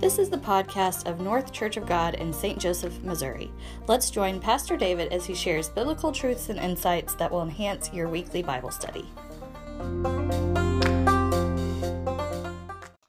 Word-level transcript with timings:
This 0.00 0.20
is 0.20 0.30
the 0.30 0.38
podcast 0.38 1.10
of 1.10 1.18
North 1.18 1.52
Church 1.52 1.76
of 1.76 1.84
God 1.84 2.14
in 2.14 2.32
St. 2.32 2.56
Joseph, 2.56 3.02
Missouri. 3.02 3.50
Let's 3.88 4.10
join 4.10 4.38
Pastor 4.38 4.76
David 4.76 5.12
as 5.12 5.26
he 5.26 5.34
shares 5.34 5.68
biblical 5.68 6.12
truths 6.12 6.50
and 6.50 6.58
insights 6.60 7.14
that 7.14 7.28
will 7.28 7.42
enhance 7.42 7.92
your 7.92 8.08
weekly 8.08 8.40
Bible 8.40 8.70
study. 8.70 9.04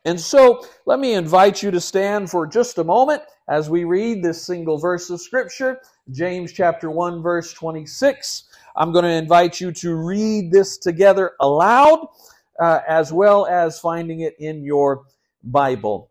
And 0.04 0.20
so, 0.20 0.66
let 0.88 1.00
me 1.00 1.14
invite 1.14 1.62
you 1.62 1.70
to 1.70 1.80
stand 1.80 2.32
for 2.32 2.48
just 2.48 2.80
a 2.80 2.84
moment 2.84 3.22
as 3.48 3.70
we 3.70 3.84
read 3.84 4.24
this 4.24 4.44
single 4.44 4.80
verse 4.80 5.12
of 5.12 5.22
Scripture, 5.22 5.82
James 6.10 6.52
chapter 6.52 6.90
1, 6.90 7.22
verse 7.22 7.54
26. 7.54 8.46
I'm 8.76 8.92
going 8.92 9.06
to 9.06 9.12
invite 9.12 9.62
you 9.62 9.72
to 9.74 9.94
read 9.94 10.52
this 10.52 10.80
together 10.80 11.34
aloud, 11.40 12.08
uh, 12.60 12.80
as 12.88 13.14
well 13.14 13.46
as 13.46 13.80
finding 13.80 14.22
it 14.22 14.36
in 14.40 14.64
your 14.64 15.04
Bible. 15.44 16.10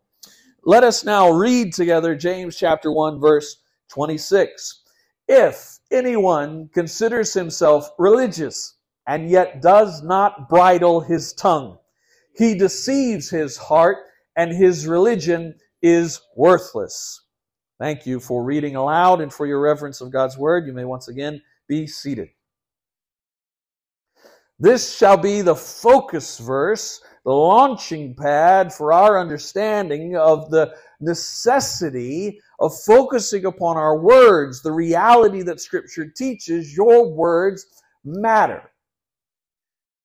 Let 0.63 0.83
us 0.83 1.05
now 1.05 1.31
read 1.31 1.73
together 1.73 2.15
James 2.15 2.57
chapter 2.57 2.91
1 2.91 3.19
verse 3.19 3.57
26. 3.89 4.83
If 5.27 5.79
anyone 5.91 6.69
considers 6.73 7.33
himself 7.33 7.89
religious 7.97 8.75
and 9.07 9.29
yet 9.29 9.61
does 9.61 10.03
not 10.03 10.49
bridle 10.49 11.01
his 11.01 11.33
tongue, 11.33 11.77
he 12.35 12.55
deceives 12.55 13.29
his 13.29 13.57
heart 13.57 13.97
and 14.35 14.51
his 14.51 14.85
religion 14.85 15.55
is 15.81 16.21
worthless. 16.35 17.21
Thank 17.79 18.05
you 18.05 18.19
for 18.19 18.43
reading 18.43 18.75
aloud 18.75 19.21
and 19.21 19.33
for 19.33 19.45
your 19.47 19.61
reverence 19.61 20.01
of 20.01 20.11
God's 20.11 20.37
word. 20.37 20.67
You 20.67 20.73
may 20.73 20.85
once 20.85 21.07
again 21.07 21.41
be 21.67 21.87
seated. 21.87 22.29
This 24.59 24.97
shall 24.97 25.15
be 25.15 25.41
the 25.41 25.55
focus 25.55 26.37
verse 26.37 27.01
the 27.29 27.35
launching 27.35 28.15
pad 28.15 28.73
for 28.73 28.91
our 28.91 29.19
understanding 29.19 30.17
of 30.17 30.49
the 30.49 30.73
necessity 30.99 32.41
of 32.59 32.73
focusing 32.87 33.45
upon 33.45 33.77
our 33.77 33.99
words, 33.99 34.63
the 34.63 34.71
reality 34.71 35.43
that 35.43 35.61
Scripture 35.61 36.07
teaches 36.09 36.75
your 36.75 37.07
words 37.13 37.67
matter. 38.03 38.71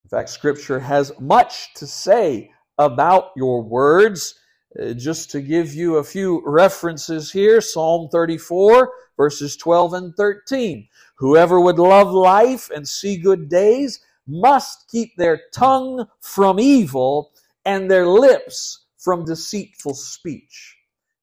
In 0.05 0.11
fact, 0.11 0.28
Scripture 0.28 0.78
has 0.78 1.19
much 1.19 1.72
to 1.77 1.86
say 1.86 2.50
about 2.77 3.31
your 3.36 3.62
words. 3.62 4.38
Uh, 4.78 4.92
just 4.92 5.31
to 5.31 5.41
give 5.41 5.72
you 5.72 5.97
a 5.97 6.05
few 6.05 6.42
references 6.44 7.33
here 7.33 7.62
Psalm 7.62 8.11
34, 8.12 8.92
verses 9.16 9.56
12 9.56 9.94
and 9.94 10.14
13. 10.16 10.86
Whoever 11.16 11.59
would 11.59 11.78
love 11.78 12.12
life 12.12 12.69
and 12.69 12.86
see 12.86 13.16
good 13.16 13.48
days, 13.48 14.00
must 14.27 14.89
keep 14.91 15.12
their 15.17 15.41
tongue 15.55 16.06
from 16.20 16.61
evil 16.61 17.33
and 17.64 17.91
their 17.91 18.06
lips 18.06 18.86
from 18.98 19.25
deceitful 19.25 19.94
speech. 19.94 20.77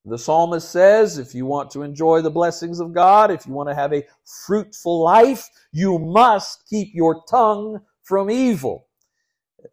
The 0.05 0.17
psalmist 0.17 0.69
says 0.71 1.17
if 1.19 1.35
you 1.35 1.45
want 1.45 1.69
to 1.71 1.83
enjoy 1.83 2.21
the 2.21 2.31
blessings 2.31 2.79
of 2.79 2.93
God, 2.93 3.29
if 3.29 3.45
you 3.45 3.53
want 3.53 3.69
to 3.69 3.75
have 3.75 3.93
a 3.93 4.05
fruitful 4.45 5.03
life, 5.03 5.47
you 5.71 5.99
must 5.99 6.63
keep 6.69 6.89
your 6.93 7.23
tongue 7.29 7.79
from 8.03 8.31
evil. 8.31 8.87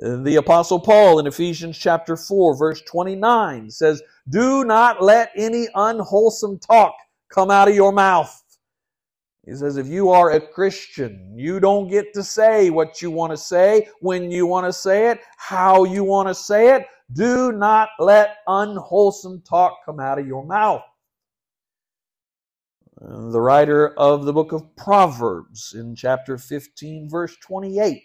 The 0.01 0.37
apostle 0.37 0.81
Paul 0.81 1.19
in 1.19 1.27
Ephesians 1.27 1.79
chapter 1.79 2.17
4 2.17 2.57
verse 2.59 2.83
29 2.83 3.71
says, 3.71 4.03
Do 4.29 4.65
not 4.65 5.03
let 5.03 5.31
any 5.35 5.69
unwholesome 5.75 6.59
talk 6.59 6.95
come 7.31 7.51
out 7.51 7.69
of 7.69 7.75
your 7.75 7.93
mouth 7.93 8.43
he 9.49 9.55
says, 9.55 9.79
if 9.79 9.87
you 9.87 10.11
are 10.11 10.33
a 10.33 10.41
Christian, 10.41 11.33
you 11.35 11.59
don't 11.59 11.89
get 11.89 12.13
to 12.13 12.23
say 12.23 12.69
what 12.69 13.01
you 13.01 13.11
want 13.11 13.33
to 13.33 13.37
say, 13.39 13.89
when 14.01 14.31
you 14.31 14.47
want 14.47 14.67
to 14.67 14.73
say 14.75 15.11
it, 15.11 15.21
how 15.39 15.85
you 15.85 16.05
want 16.05 16.29
to 16.29 16.35
say 16.35 16.75
it. 16.75 16.87
Do 17.15 17.53
not 17.53 17.89
let 17.99 18.37
unwholesome 18.47 19.41
talk 19.49 19.79
come 19.87 20.01
out 20.01 20.19
of 20.19 20.27
your 20.27 20.45
mouth. 20.45 20.83
The 23.01 23.41
writer 23.41 23.95
of 23.99 24.27
the 24.27 24.35
book 24.35 24.53
of 24.53 24.77
Proverbs 24.77 25.75
in 25.75 25.95
chapter 25.97 26.37
15, 26.37 27.09
verse 27.09 27.35
28, 27.39 28.03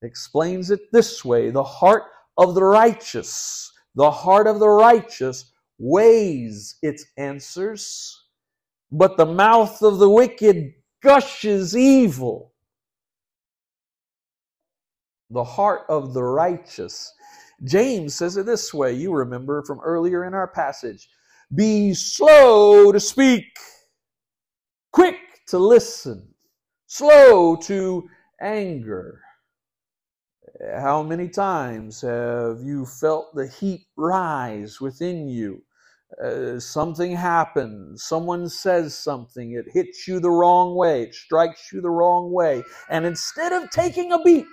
explains 0.00 0.70
it 0.70 0.80
this 0.92 1.22
way 1.22 1.50
The 1.50 1.62
heart 1.62 2.04
of 2.38 2.54
the 2.54 2.64
righteous, 2.64 3.70
the 3.96 4.10
heart 4.10 4.46
of 4.46 4.60
the 4.60 4.68
righteous 4.68 5.52
weighs 5.78 6.76
its 6.80 7.04
answers 7.18 8.29
but 8.92 9.16
the 9.16 9.26
mouth 9.26 9.82
of 9.82 9.98
the 9.98 10.08
wicked 10.08 10.74
gushes 11.02 11.76
evil. 11.76 12.52
The 15.30 15.44
heart 15.44 15.82
of 15.88 16.12
the 16.12 16.22
righteous. 16.22 17.12
James 17.64 18.14
says 18.14 18.36
it 18.36 18.46
this 18.46 18.74
way. 18.74 18.92
You 18.92 19.12
remember 19.12 19.62
from 19.62 19.80
earlier 19.80 20.24
in 20.24 20.34
our 20.34 20.48
passage. 20.48 21.08
Be 21.54 21.94
slow 21.94 22.92
to 22.92 23.00
speak, 23.00 23.44
quick 24.92 25.16
to 25.48 25.58
listen, 25.58 26.34
slow 26.86 27.56
to 27.56 28.08
anger. 28.40 29.20
How 30.78 31.02
many 31.02 31.28
times 31.28 32.00
have 32.02 32.60
you 32.62 32.86
felt 32.86 33.34
the 33.34 33.48
heat 33.48 33.86
rise 33.96 34.80
within 34.80 35.28
you? 35.28 35.62
Uh, 36.22 36.58
something 36.58 37.12
happens, 37.12 38.02
someone 38.02 38.48
says 38.48 38.98
something, 38.98 39.52
it 39.52 39.66
hits 39.72 40.08
you 40.08 40.18
the 40.18 40.30
wrong 40.30 40.74
way, 40.74 41.04
it 41.04 41.14
strikes 41.14 41.72
you 41.72 41.80
the 41.80 41.88
wrong 41.88 42.32
way. 42.32 42.64
And 42.88 43.06
instead 43.06 43.52
of 43.52 43.70
taking 43.70 44.12
a 44.12 44.20
beat, 44.22 44.44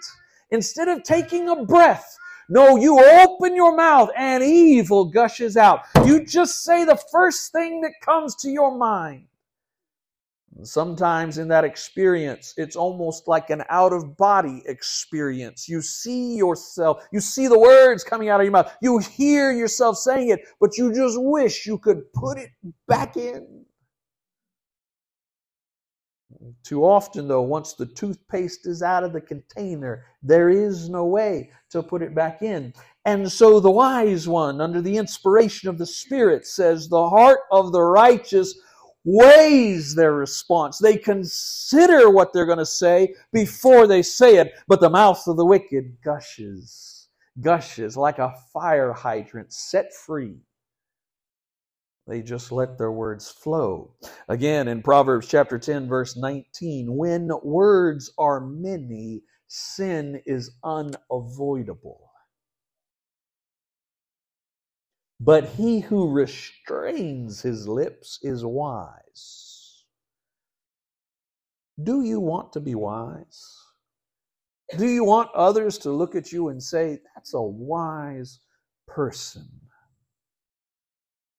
instead 0.52 0.88
of 0.88 1.04
taking 1.04 1.50
a 1.50 1.66
breath, 1.66 2.16
no, 2.48 2.78
you 2.78 3.00
open 3.00 3.56
your 3.56 3.76
mouth 3.76 4.10
and 4.16 4.44
evil 4.44 5.06
gushes 5.06 5.58
out. 5.58 5.82
You 6.06 6.24
just 6.26 6.64
say 6.64 6.86
the 6.86 7.02
first 7.12 7.52
thing 7.52 7.82
that 7.82 7.94
comes 8.02 8.36
to 8.36 8.50
your 8.50 8.78
mind. 8.78 9.26
Sometimes 10.64 11.38
in 11.38 11.50
that 11.50 11.66
experience, 11.66 12.54
it's 12.58 12.76
almost 12.76 13.28
like 13.28 13.50
an 13.50 13.64
out 13.70 13.94
of 13.94 14.18
body 14.18 14.64
experience. 14.66 15.70
You 15.70 15.82
see 15.82 16.36
yourself, 16.36 17.06
you 17.12 17.20
see 17.20 17.48
the 17.48 17.60
words 17.60 18.04
coming 18.04 18.30
out 18.30 18.40
of 18.40 18.46
your 18.46 18.54
mouth, 18.54 18.76
you 18.82 18.98
hear 18.98 19.52
yourself 19.52 19.98
saying 19.98 20.30
it, 20.30 20.42
but 20.60 20.78
you 20.78 20.94
just 20.94 21.22
wish 21.22 21.66
you 21.68 21.78
could 21.78 22.12
put 22.14 22.38
it 22.38 22.50
back 22.88 23.18
in. 23.18 23.66
Too 26.64 26.84
often, 26.84 27.28
though, 27.28 27.42
once 27.42 27.74
the 27.74 27.86
toothpaste 27.86 28.68
is 28.68 28.82
out 28.82 29.04
of 29.04 29.14
the 29.14 29.22
container, 29.22 30.06
there 30.22 30.50
is 30.50 30.90
no 30.90 31.06
way 31.06 31.52
to 31.70 31.82
put 31.82 32.02
it 32.02 32.16
back 32.16 32.42
in. 32.42 32.74
And 33.06 33.32
so 33.32 33.60
the 33.60 33.72
wise 33.72 34.28
one, 34.28 34.60
under 34.60 34.82
the 34.82 34.98
inspiration 34.98 35.70
of 35.70 35.78
the 35.78 35.86
Spirit, 35.86 36.46
says, 36.46 36.90
The 36.90 37.10
heart 37.10 37.40
of 37.52 37.72
the 37.72 37.82
righteous 37.82 38.60
weighs 39.10 39.96
their 39.96 40.14
response. 40.14 40.80
They 40.80 40.98
consider 40.98 42.10
what 42.10 42.34
they're 42.34 42.46
going 42.46 42.58
to 42.58 42.66
say 42.66 43.16
before 43.32 43.88
they 43.88 44.02
say 44.02 44.36
it, 44.36 44.52
but 44.68 44.82
the 44.82 44.90
mouth 44.90 45.26
of 45.28 45.38
the 45.38 45.46
wicked 45.46 45.96
gushes, 46.04 47.08
gushes 47.40 47.96
like 47.96 48.20
a 48.20 48.34
fire 48.52 48.92
hydrant 48.92 49.54
set 49.54 49.94
free. 49.94 50.36
They 52.06 52.22
just 52.22 52.52
let 52.52 52.78
their 52.78 52.92
words 52.92 53.30
flow. 53.30 53.94
Again, 54.28 54.68
in 54.68 54.82
Proverbs 54.82 55.28
chapter 55.28 55.58
10, 55.58 55.88
verse 55.88 56.18
19, 56.18 56.94
when 56.94 57.30
words 57.44 58.12
are 58.18 58.42
many, 58.42 59.24
sin 59.48 60.22
is 60.26 60.52
unavoidable. 60.66 62.07
But 65.20 65.50
he 65.50 65.80
who 65.80 66.12
restrains 66.12 67.42
his 67.42 67.68
lips 67.68 68.20
is 68.22 68.46
wise. 68.46 69.84
Do 71.82 72.02
you 72.02 72.20
want 72.20 72.54
to 72.54 72.60
be 72.60 72.76
wise? 72.76 73.56
Do 74.78 74.88
you 74.88 75.04
want 75.04 75.30
others 75.34 75.78
to 75.80 75.92
look 75.92 76.16
at 76.16 76.32
you 76.32 76.50
and 76.50 76.62
say, 76.62 77.00
that's 77.16 77.34
a 77.34 77.42
wise 77.42 78.40
person? 78.88 79.48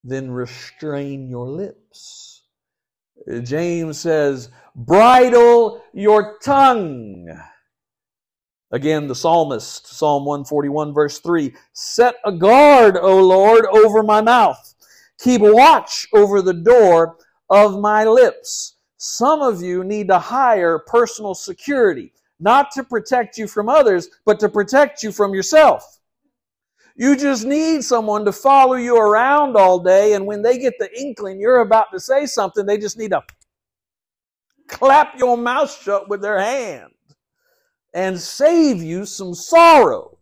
Then 0.02 0.30
restrain 0.30 1.28
your 1.28 1.46
lips. 1.48 2.42
James 3.42 4.00
says, 4.00 4.48
bridle 4.74 5.82
your 5.92 6.38
tongue 6.42 7.26
Again, 8.70 9.08
the 9.08 9.14
psalmist, 9.14 9.86
Psalm 9.86 10.26
141, 10.26 10.92
verse 10.92 11.20
3 11.20 11.54
Set 11.72 12.16
a 12.24 12.32
guard, 12.32 12.98
O 12.98 13.18
Lord, 13.26 13.64
over 13.66 14.02
my 14.02 14.20
mouth. 14.20 14.74
Keep 15.20 15.40
watch 15.42 16.06
over 16.12 16.42
the 16.42 16.52
door 16.54 17.16
of 17.48 17.80
my 17.80 18.04
lips. 18.04 18.76
Some 18.98 19.40
of 19.40 19.62
you 19.62 19.84
need 19.84 20.08
to 20.08 20.18
hire 20.18 20.80
personal 20.80 21.34
security, 21.34 22.12
not 22.40 22.70
to 22.72 22.84
protect 22.84 23.38
you 23.38 23.46
from 23.48 23.70
others, 23.70 24.08
but 24.26 24.38
to 24.40 24.48
protect 24.48 25.02
you 25.02 25.12
from 25.12 25.34
yourself. 25.34 25.98
You 26.94 27.16
just 27.16 27.46
need 27.46 27.84
someone 27.84 28.24
to 28.26 28.32
follow 28.32 28.74
you 28.74 28.98
around 28.98 29.56
all 29.56 29.78
day, 29.78 30.12
and 30.12 30.26
when 30.26 30.42
they 30.42 30.58
get 30.58 30.74
the 30.78 30.90
inkling 31.00 31.40
you're 31.40 31.60
about 31.60 31.86
to 31.92 32.00
say 32.00 32.26
something, 32.26 32.66
they 32.66 32.76
just 32.76 32.98
need 32.98 33.12
to 33.12 33.22
clap 34.66 35.18
your 35.18 35.38
mouth 35.38 35.74
shut 35.80 36.10
with 36.10 36.20
their 36.20 36.38
hand 36.38 36.90
and 37.94 38.18
save 38.18 38.82
you 38.82 39.06
some 39.06 39.34
sorrow. 39.34 40.18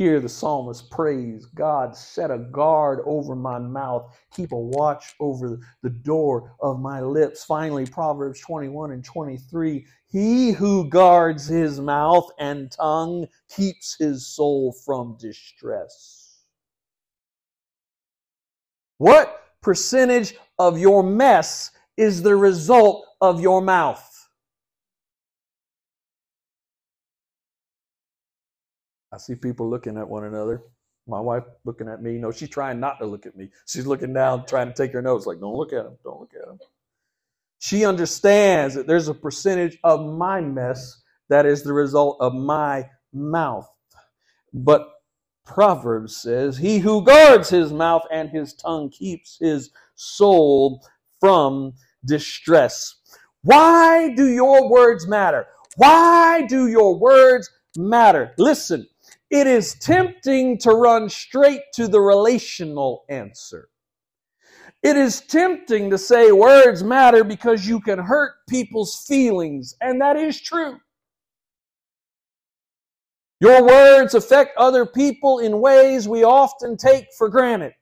Here 0.00 0.18
the 0.18 0.30
psalmist 0.30 0.90
prays, 0.90 1.44
God, 1.44 1.94
set 1.94 2.30
a 2.30 2.38
guard 2.38 3.00
over 3.04 3.36
my 3.36 3.58
mouth, 3.58 4.16
keep 4.34 4.52
a 4.52 4.58
watch 4.58 5.14
over 5.20 5.60
the 5.82 5.90
door 5.90 6.54
of 6.60 6.80
my 6.80 7.02
lips. 7.02 7.44
Finally, 7.44 7.84
Proverbs 7.84 8.40
21 8.40 8.92
and 8.92 9.04
23 9.04 9.84
He 10.06 10.52
who 10.52 10.88
guards 10.88 11.46
his 11.46 11.80
mouth 11.80 12.30
and 12.38 12.72
tongue 12.72 13.26
keeps 13.54 13.94
his 13.98 14.26
soul 14.26 14.72
from 14.86 15.18
distress. 15.20 16.38
What 18.96 19.42
percentage 19.60 20.34
of 20.58 20.78
your 20.78 21.02
mess 21.02 21.72
is 21.98 22.22
the 22.22 22.36
result 22.36 23.04
of 23.20 23.40
your 23.40 23.60
mouth? 23.60 24.06
I 29.12 29.18
see 29.18 29.34
people 29.34 29.68
looking 29.68 29.96
at 29.98 30.08
one 30.08 30.24
another. 30.24 30.62
My 31.06 31.20
wife 31.20 31.42
looking 31.64 31.88
at 31.88 32.02
me. 32.02 32.18
No, 32.18 32.30
she's 32.30 32.48
trying 32.48 32.78
not 32.78 32.98
to 33.00 33.06
look 33.06 33.26
at 33.26 33.36
me. 33.36 33.48
She's 33.66 33.86
looking 33.86 34.12
down, 34.12 34.46
trying 34.46 34.68
to 34.68 34.74
take 34.74 34.92
her 34.92 35.02
notes. 35.02 35.26
Like, 35.26 35.40
don't 35.40 35.56
look 35.56 35.72
at 35.72 35.86
him. 35.86 35.96
Don't 36.04 36.20
look 36.20 36.32
at 36.40 36.48
him. 36.48 36.58
She 37.58 37.84
understands 37.84 38.74
that 38.74 38.86
there's 38.86 39.08
a 39.08 39.14
percentage 39.14 39.78
of 39.82 40.06
my 40.06 40.40
mess 40.40 41.02
that 41.28 41.46
is 41.46 41.62
the 41.62 41.72
result 41.72 42.18
of 42.20 42.34
my 42.34 42.88
mouth. 43.12 43.68
But 44.52 44.88
Proverbs 45.44 46.16
says, 46.16 46.58
He 46.58 46.78
who 46.78 47.04
guards 47.04 47.50
his 47.50 47.72
mouth 47.72 48.02
and 48.10 48.30
his 48.30 48.54
tongue 48.54 48.90
keeps 48.90 49.38
his 49.40 49.70
soul 49.96 50.86
from 51.18 51.74
distress. 52.04 52.99
Why 53.42 54.14
do 54.14 54.28
your 54.28 54.68
words 54.68 55.06
matter? 55.06 55.46
Why 55.76 56.42
do 56.46 56.68
your 56.68 56.98
words 56.98 57.50
matter? 57.76 58.34
Listen, 58.36 58.86
it 59.30 59.46
is 59.46 59.74
tempting 59.74 60.58
to 60.58 60.70
run 60.70 61.08
straight 61.08 61.62
to 61.74 61.88
the 61.88 62.00
relational 62.00 63.04
answer. 63.08 63.68
It 64.82 64.96
is 64.96 65.20
tempting 65.20 65.90
to 65.90 65.98
say 65.98 66.32
words 66.32 66.82
matter 66.82 67.22
because 67.22 67.66
you 67.66 67.80
can 67.80 67.98
hurt 67.98 68.32
people's 68.48 69.04
feelings, 69.06 69.74
and 69.80 70.00
that 70.00 70.16
is 70.16 70.40
true. 70.40 70.78
Your 73.40 73.66
words 73.66 74.14
affect 74.14 74.56
other 74.58 74.84
people 74.84 75.38
in 75.38 75.60
ways 75.60 76.06
we 76.06 76.24
often 76.24 76.76
take 76.76 77.06
for 77.16 77.28
granted. 77.28 77.72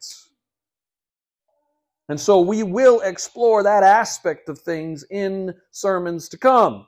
And 2.09 2.19
so 2.19 2.41
we 2.41 2.63
will 2.63 3.01
explore 3.01 3.63
that 3.63 3.83
aspect 3.83 4.49
of 4.49 4.59
things 4.59 5.05
in 5.11 5.55
sermons 5.71 6.29
to 6.31 6.39
come. 6.39 6.87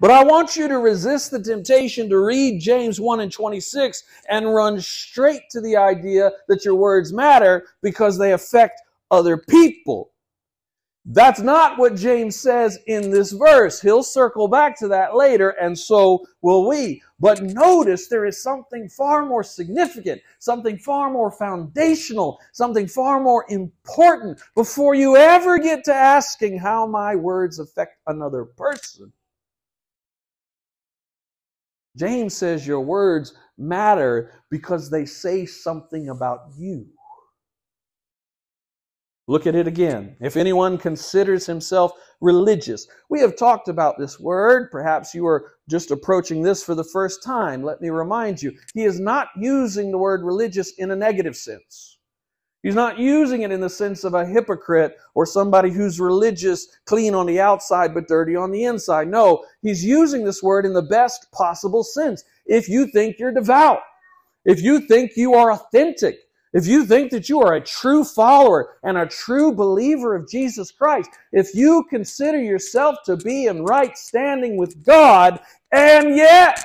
But 0.00 0.10
I 0.10 0.24
want 0.24 0.56
you 0.56 0.68
to 0.68 0.78
resist 0.78 1.30
the 1.30 1.42
temptation 1.42 2.08
to 2.08 2.18
read 2.18 2.60
James 2.60 2.98
1 2.98 3.20
and 3.20 3.30
26 3.30 4.02
and 4.28 4.52
run 4.52 4.80
straight 4.80 5.42
to 5.50 5.60
the 5.60 5.76
idea 5.76 6.32
that 6.48 6.64
your 6.64 6.74
words 6.74 7.12
matter 7.12 7.66
because 7.82 8.18
they 8.18 8.32
affect 8.32 8.80
other 9.10 9.36
people. 9.36 10.11
That's 11.04 11.40
not 11.40 11.78
what 11.78 11.96
James 11.96 12.38
says 12.38 12.78
in 12.86 13.10
this 13.10 13.32
verse. 13.32 13.80
He'll 13.80 14.04
circle 14.04 14.46
back 14.46 14.78
to 14.78 14.88
that 14.88 15.16
later, 15.16 15.50
and 15.50 15.76
so 15.76 16.24
will 16.42 16.68
we. 16.68 17.02
But 17.18 17.42
notice 17.42 18.06
there 18.06 18.24
is 18.24 18.40
something 18.40 18.88
far 18.88 19.26
more 19.26 19.42
significant, 19.42 20.22
something 20.38 20.78
far 20.78 21.10
more 21.10 21.32
foundational, 21.32 22.38
something 22.52 22.86
far 22.86 23.20
more 23.20 23.44
important 23.48 24.40
before 24.54 24.94
you 24.94 25.16
ever 25.16 25.58
get 25.58 25.82
to 25.84 25.94
asking 25.94 26.58
how 26.58 26.86
my 26.86 27.16
words 27.16 27.58
affect 27.58 27.98
another 28.06 28.44
person. 28.44 29.12
James 31.96 32.34
says 32.34 32.64
your 32.66 32.80
words 32.80 33.34
matter 33.58 34.32
because 34.50 34.88
they 34.88 35.04
say 35.04 35.46
something 35.46 36.08
about 36.08 36.44
you. 36.56 36.86
Look 39.28 39.46
at 39.46 39.54
it 39.54 39.68
again. 39.68 40.16
If 40.20 40.36
anyone 40.36 40.78
considers 40.78 41.46
himself 41.46 41.92
religious, 42.20 42.88
we 43.08 43.20
have 43.20 43.36
talked 43.36 43.68
about 43.68 43.98
this 43.98 44.18
word. 44.18 44.70
Perhaps 44.72 45.14
you 45.14 45.26
are 45.26 45.52
just 45.70 45.92
approaching 45.92 46.42
this 46.42 46.62
for 46.62 46.74
the 46.74 46.84
first 46.84 47.22
time. 47.22 47.62
Let 47.62 47.80
me 47.80 47.90
remind 47.90 48.42
you, 48.42 48.52
he 48.74 48.82
is 48.84 48.98
not 48.98 49.28
using 49.36 49.90
the 49.90 49.98
word 49.98 50.24
religious 50.24 50.72
in 50.78 50.90
a 50.90 50.96
negative 50.96 51.36
sense. 51.36 51.98
He's 52.62 52.74
not 52.76 52.98
using 52.98 53.42
it 53.42 53.50
in 53.50 53.60
the 53.60 53.68
sense 53.68 54.04
of 54.04 54.14
a 54.14 54.26
hypocrite 54.26 54.96
or 55.14 55.26
somebody 55.26 55.70
who's 55.70 55.98
religious, 55.98 56.66
clean 56.86 57.14
on 57.14 57.26
the 57.26 57.40
outside 57.40 57.92
but 57.92 58.06
dirty 58.06 58.36
on 58.36 58.52
the 58.52 58.64
inside. 58.64 59.08
No, 59.08 59.44
he's 59.62 59.84
using 59.84 60.24
this 60.24 60.42
word 60.42 60.64
in 60.64 60.72
the 60.72 60.82
best 60.82 61.26
possible 61.32 61.82
sense. 61.82 62.22
If 62.46 62.68
you 62.68 62.86
think 62.86 63.18
you're 63.18 63.32
devout, 63.32 63.80
if 64.44 64.62
you 64.62 64.80
think 64.86 65.12
you 65.16 65.34
are 65.34 65.52
authentic, 65.52 66.18
if 66.52 66.66
you 66.66 66.84
think 66.84 67.10
that 67.12 67.28
you 67.28 67.40
are 67.40 67.54
a 67.54 67.60
true 67.60 68.04
follower 68.04 68.76
and 68.82 68.98
a 68.98 69.06
true 69.06 69.54
believer 69.54 70.14
of 70.14 70.28
Jesus 70.28 70.70
Christ, 70.70 71.10
if 71.32 71.54
you 71.54 71.84
consider 71.88 72.40
yourself 72.40 72.96
to 73.06 73.16
be 73.16 73.46
in 73.46 73.64
right 73.64 73.96
standing 73.96 74.56
with 74.56 74.84
God, 74.84 75.40
and 75.72 76.16
yet 76.16 76.62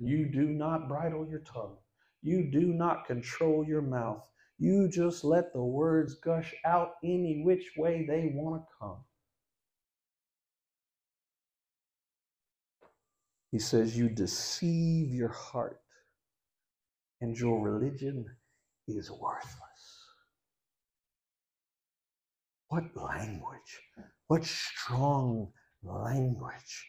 You 0.00 0.26
do 0.26 0.46
not 0.46 0.88
bridle 0.88 1.26
your 1.28 1.40
tongue. 1.40 1.76
You 2.22 2.44
do 2.52 2.72
not 2.72 3.06
control 3.06 3.64
your 3.66 3.82
mouth. 3.82 4.22
You 4.58 4.88
just 4.88 5.24
let 5.24 5.52
the 5.52 5.62
words 5.62 6.14
gush 6.14 6.54
out 6.64 6.94
any 7.02 7.42
which 7.44 7.72
way 7.76 8.06
they 8.06 8.30
want 8.32 8.62
to 8.62 8.66
come. 8.80 8.98
He 13.50 13.58
says, 13.58 13.96
You 13.96 14.08
deceive 14.08 15.14
your 15.14 15.30
heart, 15.30 15.80
and 17.20 17.36
your 17.36 17.60
religion 17.60 18.26
is 18.86 19.10
worthless. 19.10 20.04
What 22.68 22.84
language! 22.96 23.80
What 24.26 24.44
strong 24.44 25.52
language! 25.82 26.86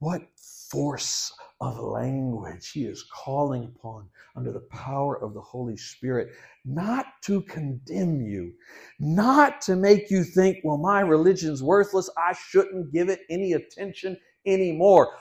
What 0.00 0.22
force 0.70 1.32
of 1.60 1.78
language 1.78 2.70
he 2.70 2.84
is 2.84 3.04
calling 3.12 3.64
upon 3.64 4.08
under 4.36 4.52
the 4.52 4.66
power 4.70 5.20
of 5.22 5.34
the 5.34 5.40
Holy 5.40 5.76
Spirit, 5.76 6.30
not 6.64 7.06
to 7.24 7.42
condemn 7.42 8.20
you, 8.22 8.52
not 9.00 9.60
to 9.62 9.74
make 9.74 10.08
you 10.10 10.22
think, 10.22 10.58
well, 10.62 10.78
my 10.78 11.00
religion's 11.00 11.64
worthless, 11.64 12.08
I 12.16 12.32
shouldn't 12.32 12.92
give 12.92 13.08
it 13.08 13.22
any 13.28 13.54
attention 13.54 14.16
anymore. 14.46 15.12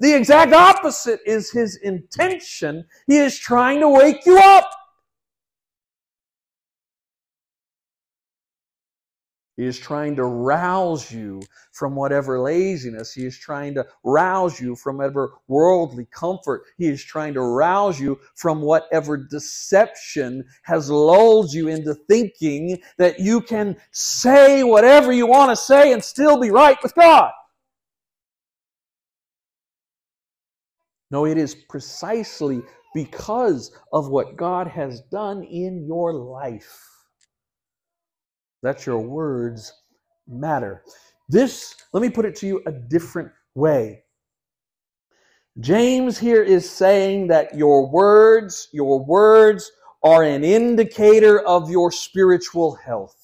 The 0.00 0.14
exact 0.14 0.52
opposite 0.52 1.20
is 1.24 1.50
his 1.50 1.76
intention. 1.76 2.84
He 3.06 3.16
is 3.16 3.38
trying 3.38 3.80
to 3.80 3.88
wake 3.88 4.26
you 4.26 4.38
up. 4.38 4.70
He 9.56 9.64
is 9.64 9.78
trying 9.78 10.16
to 10.16 10.24
rouse 10.24 11.12
you 11.12 11.40
from 11.70 11.94
whatever 11.94 12.40
laziness. 12.40 13.14
He 13.14 13.24
is 13.24 13.38
trying 13.38 13.74
to 13.74 13.86
rouse 14.02 14.60
you 14.60 14.74
from 14.74 14.96
whatever 14.96 15.34
worldly 15.46 16.08
comfort. 16.10 16.64
He 16.76 16.88
is 16.88 17.04
trying 17.04 17.34
to 17.34 17.40
rouse 17.40 18.00
you 18.00 18.18
from 18.34 18.62
whatever 18.62 19.16
deception 19.16 20.44
has 20.62 20.90
lulled 20.90 21.52
you 21.52 21.68
into 21.68 21.94
thinking 21.94 22.78
that 22.98 23.20
you 23.20 23.40
can 23.40 23.76
say 23.92 24.64
whatever 24.64 25.12
you 25.12 25.28
want 25.28 25.50
to 25.50 25.56
say 25.56 25.92
and 25.92 26.02
still 26.02 26.40
be 26.40 26.50
right 26.50 26.82
with 26.82 26.94
God. 26.96 27.30
No, 31.10 31.26
it 31.26 31.38
is 31.38 31.54
precisely 31.54 32.62
because 32.94 33.76
of 33.92 34.08
what 34.08 34.36
God 34.36 34.66
has 34.68 35.00
done 35.02 35.42
in 35.44 35.84
your 35.86 36.12
life 36.12 36.78
that 38.62 38.86
your 38.86 38.98
words 38.98 39.72
matter. 40.26 40.82
This, 41.28 41.74
let 41.92 42.02
me 42.02 42.10
put 42.10 42.24
it 42.24 42.36
to 42.36 42.46
you 42.46 42.62
a 42.66 42.72
different 42.72 43.30
way. 43.54 44.04
James 45.60 46.18
here 46.18 46.42
is 46.42 46.68
saying 46.68 47.28
that 47.28 47.54
your 47.54 47.88
words, 47.88 48.68
your 48.72 49.04
words 49.04 49.70
are 50.02 50.22
an 50.22 50.42
indicator 50.44 51.40
of 51.40 51.70
your 51.70 51.92
spiritual 51.92 52.74
health. 52.74 53.23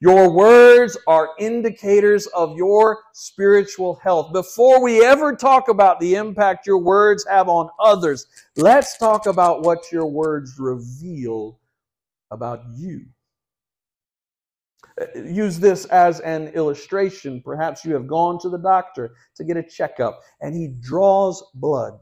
Your 0.00 0.30
words 0.30 0.96
are 1.06 1.30
indicators 1.38 2.26
of 2.28 2.56
your 2.56 2.98
spiritual 3.12 3.96
health. 4.02 4.32
Before 4.32 4.82
we 4.82 5.04
ever 5.04 5.34
talk 5.34 5.68
about 5.68 6.00
the 6.00 6.16
impact 6.16 6.66
your 6.66 6.78
words 6.78 7.24
have 7.28 7.48
on 7.48 7.70
others, 7.80 8.26
let's 8.56 8.98
talk 8.98 9.26
about 9.26 9.62
what 9.62 9.90
your 9.90 10.06
words 10.06 10.56
reveal 10.58 11.58
about 12.30 12.62
you 12.74 13.06
uh, 15.00 15.06
use 15.18 15.58
this 15.58 15.86
as 15.86 16.20
an 16.20 16.48
illustration. 16.48 17.42
Perhaps 17.44 17.84
you 17.84 17.92
have 17.94 18.06
gone 18.06 18.38
to 18.40 18.48
the 18.48 18.58
doctor 18.58 19.14
to 19.34 19.44
get 19.44 19.56
a 19.56 19.62
checkup 19.62 20.20
and 20.40 20.54
he 20.54 20.68
draws 20.68 21.42
blood. 21.54 21.98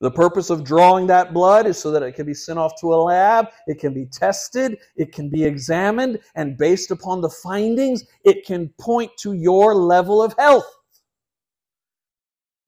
The 0.00 0.10
purpose 0.10 0.50
of 0.50 0.62
drawing 0.62 1.08
that 1.08 1.34
blood 1.34 1.66
is 1.66 1.76
so 1.76 1.90
that 1.90 2.04
it 2.04 2.12
can 2.12 2.24
be 2.24 2.34
sent 2.34 2.58
off 2.58 2.80
to 2.80 2.94
a 2.94 2.96
lab, 2.96 3.48
it 3.66 3.80
can 3.80 3.92
be 3.92 4.06
tested, 4.06 4.78
it 4.96 5.12
can 5.12 5.28
be 5.28 5.44
examined, 5.44 6.20
and 6.36 6.56
based 6.56 6.92
upon 6.92 7.20
the 7.20 7.28
findings, 7.28 8.04
it 8.24 8.46
can 8.46 8.68
point 8.78 9.10
to 9.18 9.32
your 9.32 9.74
level 9.74 10.22
of 10.22 10.34
health. 10.38 10.72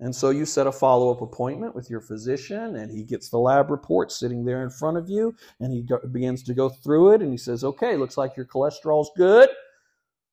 And 0.01 0.17
so 0.17 0.31
you 0.31 0.47
set 0.47 0.67
a 0.67 0.73
follow 0.73 1.11
up 1.11 1.21
appointment 1.21 1.75
with 1.75 1.91
your 1.91 2.01
physician, 2.01 2.77
and 2.77 2.91
he 2.91 3.05
gets 3.05 3.29
the 3.29 3.39
lab 3.39 3.71
report 3.71 4.11
sitting 4.11 4.45
there 4.45 4.63
in 4.65 4.71
front 4.71 4.97
of 4.97 5.11
you, 5.11 5.35
and 5.61 5.73
he 5.73 5.87
begins 6.11 6.43
to 6.45 6.55
go 6.55 6.71
through 6.71 7.13
it, 7.13 7.23
and 7.23 7.31
he 7.31 7.37
says, 7.37 7.63
Okay, 7.63 7.97
looks 7.97 8.17
like 8.17 8.37
your 8.37 8.47
cholesterol's 8.47 9.11
good. 9.17 9.51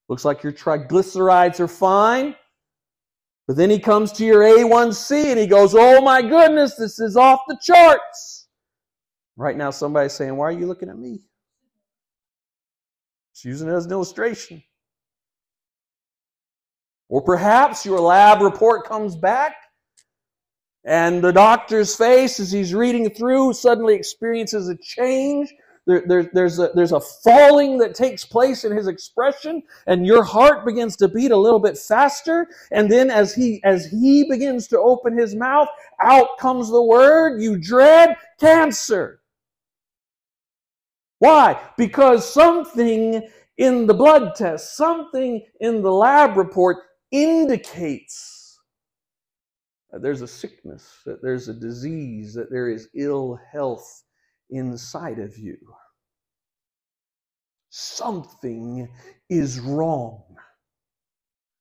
Looks 0.08 0.24
like 0.24 0.42
your 0.42 0.54
triglycerides 0.54 1.60
are 1.60 1.68
fine. 1.68 2.34
But 3.48 3.56
then 3.56 3.70
he 3.70 3.80
comes 3.80 4.12
to 4.14 4.26
your 4.26 4.42
A1C 4.42 5.26
and 5.26 5.40
he 5.40 5.48
goes, 5.48 5.74
Oh 5.74 6.02
my 6.02 6.22
goodness, 6.22 6.76
this 6.76 7.00
is 7.00 7.16
off 7.16 7.40
the 7.48 7.58
charts. 7.62 8.48
Right 9.38 9.56
now, 9.56 9.72
somebody's 9.72 10.14
saying, 10.14 10.36
Why 10.36 10.48
are 10.48 10.52
you 10.52 10.68
looking 10.68 10.90
at 10.90 10.98
me? 10.98 11.22
Just 13.34 13.46
using 13.46 13.70
it 13.70 13.74
as 13.74 13.86
an 13.86 13.92
illustration. 13.92 14.62
Or 17.10 17.22
perhaps 17.22 17.86
your 17.86 18.02
lab 18.02 18.42
report 18.42 18.86
comes 18.86 19.16
back 19.16 19.56
and 20.84 21.22
the 21.22 21.34
doctor's 21.34 21.96
face, 21.96 22.40
as 22.40 22.52
he's 22.52 22.74
reading 22.74 23.10
through, 23.10 23.54
suddenly 23.54 23.96
experiences 23.96 24.70
a 24.70 24.78
change 24.78 25.54
there, 25.88 26.04
there, 26.06 26.30
there's, 26.34 26.60
a, 26.60 26.70
there's 26.76 26.92
a 26.92 27.00
falling 27.00 27.78
that 27.78 27.96
takes 27.96 28.26
place 28.26 28.66
in 28.66 28.76
his 28.76 28.88
expression, 28.88 29.64
and 29.88 30.06
your 30.06 30.22
heart 30.22 30.66
begins 30.66 30.98
to 30.98 31.08
beat 31.08 31.32
a 31.32 31.38
little 31.38 31.60
bit 31.60 31.78
faster. 31.78 32.48
And 32.72 32.92
then 32.92 33.10
as 33.10 33.34
he, 33.34 33.64
as 33.64 33.86
he 33.86 34.26
begins 34.30 34.68
to 34.68 34.80
open 34.80 35.18
his 35.18 35.34
mouth, 35.34 35.70
out 36.02 36.38
comes 36.40 36.70
the 36.70 36.84
word 36.84 37.42
you 37.42 37.58
dread 37.58 38.18
cancer. 38.40 39.22
Why? 41.20 41.60
Because 41.78 42.32
something 42.32 43.28
in 43.58 43.88
the 43.88 43.94
blood 43.94 44.36
test, 44.36 44.76
something 44.76 45.42
in 45.62 45.82
the 45.82 45.92
lab 45.92 46.36
report 46.36 46.78
indicates 47.12 48.60
that 49.90 50.02
there's 50.02 50.22
a 50.22 50.28
sickness, 50.28 51.00
that 51.06 51.24
there's 51.24 51.48
a 51.48 51.54
disease, 51.54 52.34
that 52.34 52.52
there 52.52 52.70
is 52.70 52.90
ill 52.94 53.40
health 53.52 54.04
inside 54.50 55.20
of 55.20 55.38
you. 55.38 55.58
Something 57.70 58.90
is 59.30 59.60
wrong. 59.60 60.24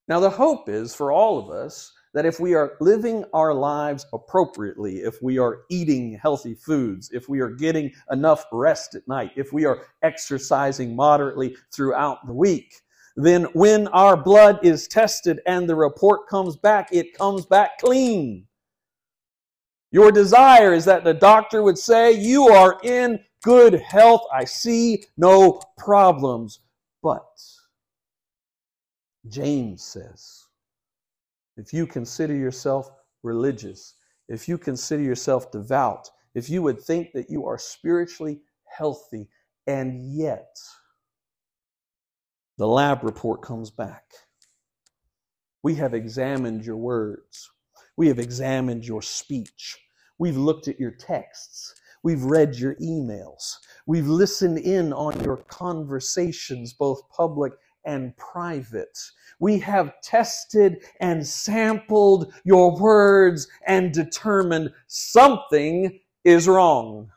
Now, 0.07 0.19
the 0.19 0.29
hope 0.29 0.69
is 0.69 0.95
for 0.95 1.11
all 1.11 1.37
of 1.37 1.49
us 1.49 1.91
that 2.13 2.25
if 2.25 2.39
we 2.39 2.55
are 2.55 2.77
living 2.79 3.23
our 3.33 3.53
lives 3.53 4.05
appropriately, 4.13 4.97
if 4.97 5.21
we 5.21 5.37
are 5.37 5.59
eating 5.69 6.17
healthy 6.19 6.55
foods, 6.55 7.11
if 7.11 7.29
we 7.29 7.41
are 7.41 7.49
getting 7.49 7.91
enough 8.11 8.45
rest 8.51 8.95
at 8.95 9.07
night, 9.07 9.31
if 9.35 9.53
we 9.53 9.65
are 9.65 9.83
exercising 10.01 10.95
moderately 10.95 11.55
throughout 11.71 12.25
the 12.25 12.33
week, 12.33 12.73
then 13.17 13.43
when 13.53 13.87
our 13.89 14.17
blood 14.17 14.59
is 14.63 14.87
tested 14.87 15.41
and 15.45 15.69
the 15.69 15.75
report 15.75 16.27
comes 16.27 16.55
back, 16.55 16.89
it 16.91 17.15
comes 17.17 17.45
back 17.45 17.77
clean. 17.79 18.46
Your 19.97 20.11
desire 20.11 20.75
is 20.75 20.85
that 20.85 21.03
the 21.03 21.15
doctor 21.15 21.63
would 21.63 21.79
say, 21.79 22.11
You 22.11 22.49
are 22.49 22.77
in 22.83 23.19
good 23.41 23.73
health. 23.73 24.21
I 24.31 24.45
see 24.45 25.05
no 25.17 25.59
problems. 25.75 26.59
But 27.01 27.25
James 29.27 29.81
says, 29.81 30.45
if 31.57 31.73
you 31.73 31.87
consider 31.87 32.35
yourself 32.35 32.91
religious, 33.23 33.95
if 34.29 34.47
you 34.47 34.59
consider 34.59 35.01
yourself 35.01 35.51
devout, 35.51 36.11
if 36.35 36.47
you 36.47 36.61
would 36.61 36.79
think 36.79 37.11
that 37.13 37.31
you 37.31 37.47
are 37.47 37.57
spiritually 37.57 38.41
healthy, 38.65 39.27
and 39.65 40.15
yet 40.15 40.59
the 42.59 42.67
lab 42.67 43.03
report 43.03 43.41
comes 43.41 43.71
back. 43.71 44.03
We 45.63 45.73
have 45.73 45.95
examined 45.95 46.65
your 46.65 46.77
words. 46.77 47.49
We 47.97 48.09
have 48.09 48.19
examined 48.19 48.85
your 48.85 49.01
speech. 49.01 49.79
We've 50.19 50.37
looked 50.37 50.67
at 50.67 50.79
your 50.79 50.91
texts. 50.91 51.75
We've 52.03 52.23
read 52.23 52.55
your 52.55 52.75
emails. 52.75 53.57
We've 53.85 54.07
listened 54.07 54.59
in 54.59 54.93
on 54.93 55.23
your 55.23 55.37
conversations, 55.37 56.73
both 56.73 57.09
public 57.09 57.53
and 57.85 58.15
private. 58.17 58.97
We 59.39 59.59
have 59.59 59.93
tested 60.01 60.83
and 60.99 61.25
sampled 61.25 62.33
your 62.43 62.77
words 62.77 63.47
and 63.65 63.93
determined 63.93 64.71
something 64.87 65.99
is 66.23 66.47
wrong. 66.47 67.11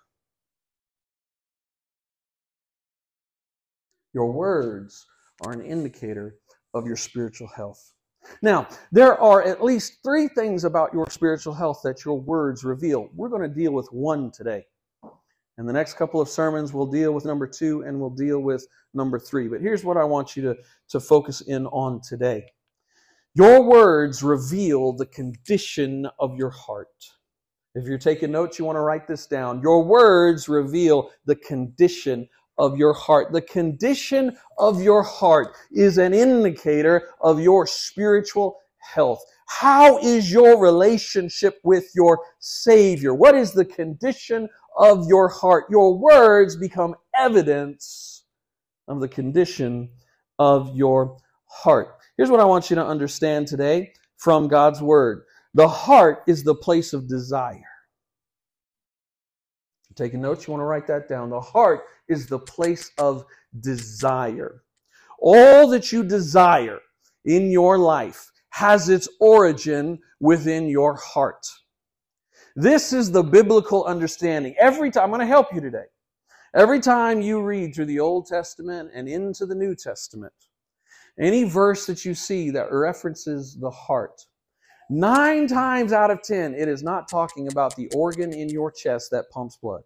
Your 4.12 4.32
words 4.32 5.06
are 5.44 5.52
an 5.52 5.62
indicator 5.62 6.36
of 6.74 6.86
your 6.86 6.96
spiritual 6.96 7.48
health. 7.48 7.94
Now, 8.42 8.68
there 8.92 9.18
are 9.18 9.42
at 9.42 9.62
least 9.62 9.98
three 10.02 10.28
things 10.28 10.64
about 10.64 10.92
your 10.92 11.08
spiritual 11.10 11.54
health 11.54 11.80
that 11.84 12.04
your 12.04 12.20
words 12.20 12.64
reveal. 12.64 13.08
We're 13.14 13.28
going 13.28 13.42
to 13.42 13.54
deal 13.54 13.72
with 13.72 13.88
one 13.92 14.30
today. 14.30 14.66
And 15.58 15.68
the 15.68 15.72
next 15.74 15.94
couple 15.94 16.20
of 16.20 16.28
sermons, 16.28 16.72
we'll 16.72 16.86
deal 16.86 17.12
with 17.12 17.26
number 17.26 17.46
two 17.46 17.82
and 17.82 18.00
we'll 18.00 18.10
deal 18.10 18.40
with 18.40 18.66
number 18.94 19.18
three. 19.18 19.46
But 19.48 19.60
here's 19.60 19.84
what 19.84 19.98
I 19.98 20.04
want 20.04 20.34
you 20.36 20.42
to, 20.44 20.56
to 20.88 21.00
focus 21.00 21.42
in 21.42 21.66
on 21.66 22.00
today 22.00 22.46
Your 23.34 23.62
words 23.62 24.22
reveal 24.22 24.94
the 24.94 25.06
condition 25.06 26.08
of 26.18 26.36
your 26.36 26.50
heart. 26.50 26.88
If 27.74 27.84
you're 27.84 27.98
taking 27.98 28.32
notes, 28.32 28.58
you 28.58 28.64
want 28.64 28.76
to 28.76 28.80
write 28.80 29.06
this 29.06 29.26
down. 29.26 29.60
Your 29.60 29.84
words 29.84 30.48
reveal 30.48 31.10
the 31.26 31.36
condition 31.36 32.28
of 32.60 32.76
your 32.76 32.92
heart. 32.92 33.32
The 33.32 33.40
condition 33.40 34.36
of 34.58 34.82
your 34.82 35.02
heart 35.02 35.56
is 35.72 35.96
an 35.96 36.12
indicator 36.12 37.08
of 37.22 37.40
your 37.40 37.66
spiritual 37.66 38.58
health. 38.78 39.24
How 39.48 39.98
is 39.98 40.30
your 40.30 40.60
relationship 40.60 41.58
with 41.64 41.90
your 41.94 42.20
Savior? 42.38 43.14
What 43.14 43.34
is 43.34 43.52
the 43.52 43.64
condition 43.64 44.46
of 44.76 45.08
your 45.08 45.28
heart? 45.28 45.64
Your 45.70 45.98
words 45.98 46.54
become 46.54 46.94
evidence 47.18 48.24
of 48.86 49.00
the 49.00 49.08
condition 49.08 49.88
of 50.38 50.76
your 50.76 51.16
heart. 51.46 51.96
Here's 52.18 52.30
what 52.30 52.40
I 52.40 52.44
want 52.44 52.68
you 52.68 52.76
to 52.76 52.86
understand 52.86 53.46
today 53.46 53.94
from 54.18 54.48
God's 54.48 54.82
Word. 54.82 55.22
The 55.54 55.68
heart 55.68 56.24
is 56.26 56.44
the 56.44 56.54
place 56.54 56.92
of 56.92 57.08
desire. 57.08 57.69
Taking 59.96 60.20
notes, 60.20 60.46
you 60.46 60.52
want 60.52 60.60
to 60.60 60.66
write 60.66 60.86
that 60.86 61.08
down. 61.08 61.30
The 61.30 61.40
heart 61.40 61.82
is 62.08 62.26
the 62.26 62.38
place 62.38 62.90
of 62.98 63.24
desire. 63.60 64.62
All 65.18 65.68
that 65.68 65.92
you 65.92 66.02
desire 66.02 66.78
in 67.24 67.50
your 67.50 67.78
life 67.78 68.30
has 68.50 68.88
its 68.88 69.08
origin 69.20 69.98
within 70.20 70.68
your 70.68 70.94
heart. 70.94 71.46
This 72.56 72.92
is 72.92 73.10
the 73.10 73.22
biblical 73.22 73.84
understanding. 73.84 74.54
Every 74.58 74.90
time, 74.90 75.04
I'm 75.04 75.10
going 75.10 75.20
to 75.20 75.26
help 75.26 75.54
you 75.54 75.60
today. 75.60 75.84
Every 76.54 76.80
time 76.80 77.20
you 77.20 77.40
read 77.40 77.74
through 77.74 77.86
the 77.86 78.00
Old 78.00 78.26
Testament 78.26 78.90
and 78.92 79.08
into 79.08 79.46
the 79.46 79.54
New 79.54 79.76
Testament, 79.76 80.32
any 81.18 81.44
verse 81.44 81.86
that 81.86 82.04
you 82.04 82.14
see 82.14 82.50
that 82.50 82.72
references 82.72 83.56
the 83.56 83.70
heart, 83.70 84.24
nine 84.90 85.46
times 85.46 85.92
out 85.92 86.10
of 86.10 86.22
ten, 86.22 86.54
it 86.54 86.68
is 86.68 86.82
not 86.82 87.08
talking 87.08 87.48
about 87.48 87.76
the 87.76 87.88
organ 87.94 88.32
in 88.32 88.48
your 88.50 88.70
chest 88.70 89.10
that 89.12 89.30
pumps 89.30 89.56
blood. 89.56 89.82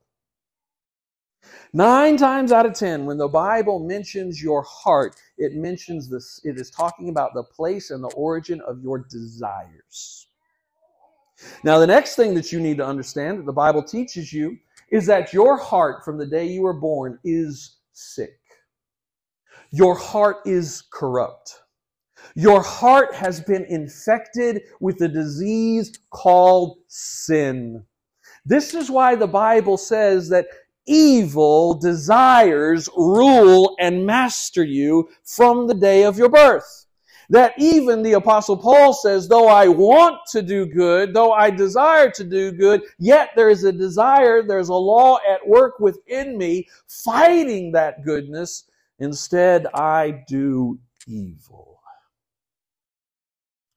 Nine 1.72 2.16
times 2.16 2.52
out 2.52 2.66
of 2.66 2.72
ten, 2.72 3.04
when 3.04 3.18
the 3.18 3.28
Bible 3.28 3.78
mentions 3.78 4.42
your 4.42 4.62
heart, 4.62 5.16
it 5.36 5.54
mentions 5.54 6.08
this, 6.08 6.40
it 6.44 6.58
is 6.58 6.70
talking 6.70 7.10
about 7.10 7.34
the 7.34 7.44
place 7.44 7.90
and 7.90 8.02
the 8.02 8.12
origin 8.16 8.60
of 8.62 8.80
your 8.80 8.98
desires. 8.98 10.28
Now, 11.64 11.78
the 11.78 11.86
next 11.86 12.16
thing 12.16 12.34
that 12.34 12.52
you 12.52 12.60
need 12.60 12.78
to 12.78 12.86
understand 12.86 13.38
that 13.38 13.46
the 13.46 13.52
Bible 13.52 13.82
teaches 13.82 14.32
you 14.32 14.56
is 14.90 15.06
that 15.06 15.32
your 15.32 15.56
heart 15.56 16.04
from 16.04 16.16
the 16.16 16.26
day 16.26 16.46
you 16.46 16.62
were 16.62 16.72
born 16.72 17.18
is 17.24 17.76
sick. 17.92 18.38
Your 19.70 19.96
heart 19.96 20.36
is 20.46 20.84
corrupt. 20.92 21.63
Your 22.34 22.62
heart 22.62 23.14
has 23.14 23.40
been 23.40 23.64
infected 23.64 24.62
with 24.80 25.00
a 25.00 25.08
disease 25.08 25.98
called 26.10 26.78
sin. 26.88 27.84
This 28.44 28.74
is 28.74 28.90
why 28.90 29.14
the 29.14 29.26
Bible 29.26 29.76
says 29.76 30.28
that 30.28 30.46
evil 30.86 31.74
desires 31.74 32.88
rule 32.96 33.74
and 33.78 34.06
master 34.06 34.62
you 34.62 35.08
from 35.24 35.66
the 35.66 35.74
day 35.74 36.04
of 36.04 36.18
your 36.18 36.28
birth. 36.28 36.86
That 37.30 37.54
even 37.56 38.02
the 38.02 38.12
apostle 38.12 38.58
Paul 38.58 38.92
says, 38.92 39.28
though 39.28 39.48
I 39.48 39.68
want 39.68 40.18
to 40.32 40.42
do 40.42 40.66
good, 40.66 41.14
though 41.14 41.32
I 41.32 41.48
desire 41.48 42.10
to 42.10 42.24
do 42.24 42.52
good, 42.52 42.82
yet 42.98 43.30
there 43.34 43.48
is 43.48 43.64
a 43.64 43.72
desire, 43.72 44.42
there's 44.42 44.68
a 44.68 44.74
law 44.74 45.18
at 45.26 45.46
work 45.46 45.80
within 45.80 46.36
me 46.36 46.68
fighting 46.86 47.72
that 47.72 48.04
goodness. 48.04 48.64
Instead, 48.98 49.66
I 49.72 50.22
do 50.28 50.78
evil. 51.06 51.73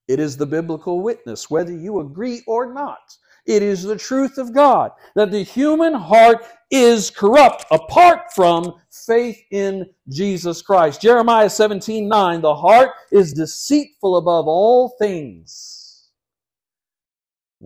It 0.07 0.19
is 0.19 0.37
the 0.37 0.45
biblical 0.45 1.01
witness, 1.01 1.49
whether 1.49 1.73
you 1.73 1.99
agree 1.99 2.41
or 2.47 2.73
not. 2.73 3.17
It 3.45 3.63
is 3.63 3.83
the 3.83 3.97
truth 3.97 4.37
of 4.37 4.53
God 4.53 4.91
that 5.15 5.31
the 5.31 5.43
human 5.43 5.93
heart 5.93 6.45
is 6.69 7.09
corrupt 7.09 7.65
apart 7.71 8.33
from 8.35 8.73
faith 8.91 9.41
in 9.51 9.85
Jesus 10.09 10.61
Christ. 10.61 11.01
Jeremiah 11.01 11.49
17 11.49 12.07
9, 12.07 12.41
the 12.41 12.55
heart 12.55 12.91
is 13.11 13.33
deceitful 13.33 14.17
above 14.17 14.47
all 14.47 14.95
things. 14.99 16.09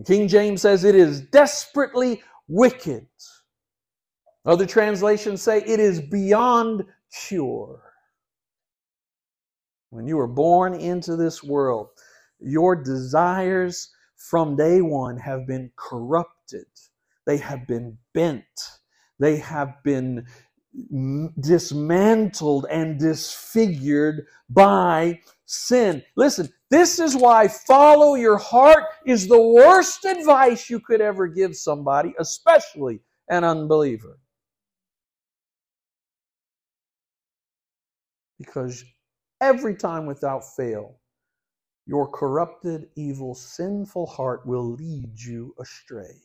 King 0.06 0.28
James 0.28 0.62
says 0.62 0.84
it 0.84 0.96
is 0.96 1.22
desperately 1.22 2.22
wicked. 2.48 3.08
Other 4.46 4.66
translations 4.66 5.42
say 5.42 5.60
it 5.60 5.80
is 5.80 6.00
beyond 6.00 6.86
cure. 7.28 7.82
When 9.90 10.08
you 10.08 10.18
were 10.18 10.28
born 10.28 10.74
into 10.74 11.16
this 11.16 11.44
world, 11.44 11.90
your 12.42 12.76
desires 12.76 13.90
from 14.18 14.56
day 14.56 14.82
one 14.82 15.18
have 15.18 15.48
been 15.48 15.72
corrupted. 15.76 16.66
They 17.26 17.38
have 17.38 17.68
been 17.68 17.98
bent. 18.14 18.46
They 19.20 19.38
have 19.38 19.76
been 19.84 20.26
dismantled 21.40 22.66
and 22.72 22.98
disfigured 22.98 24.26
by 24.50 25.20
sin. 25.46 26.02
Listen, 26.16 26.50
this 26.70 26.98
is 27.00 27.16
why 27.16 27.48
follow 27.50 28.16
your 28.16 28.38
heart 28.38 28.86
is 29.06 29.28
the 29.28 29.42
worst 29.42 30.06
advice 30.06 30.70
you 30.70 30.80
could 30.80 31.02
ever 31.02 31.28
give 31.28 31.56
somebody, 31.56 32.14
especially 32.20 33.02
an 33.30 33.44
unbeliever. 33.44 34.18
Because 38.40 38.84
every 39.42 39.76
time 39.76 40.06
without 40.06 40.44
fail, 40.56 41.01
your 41.86 42.10
corrupted, 42.10 42.88
evil, 42.96 43.36
sinful 43.36 44.06
heart 44.08 44.46
will 44.46 44.74
lead 44.74 45.20
you 45.20 45.56
astray. 45.60 46.22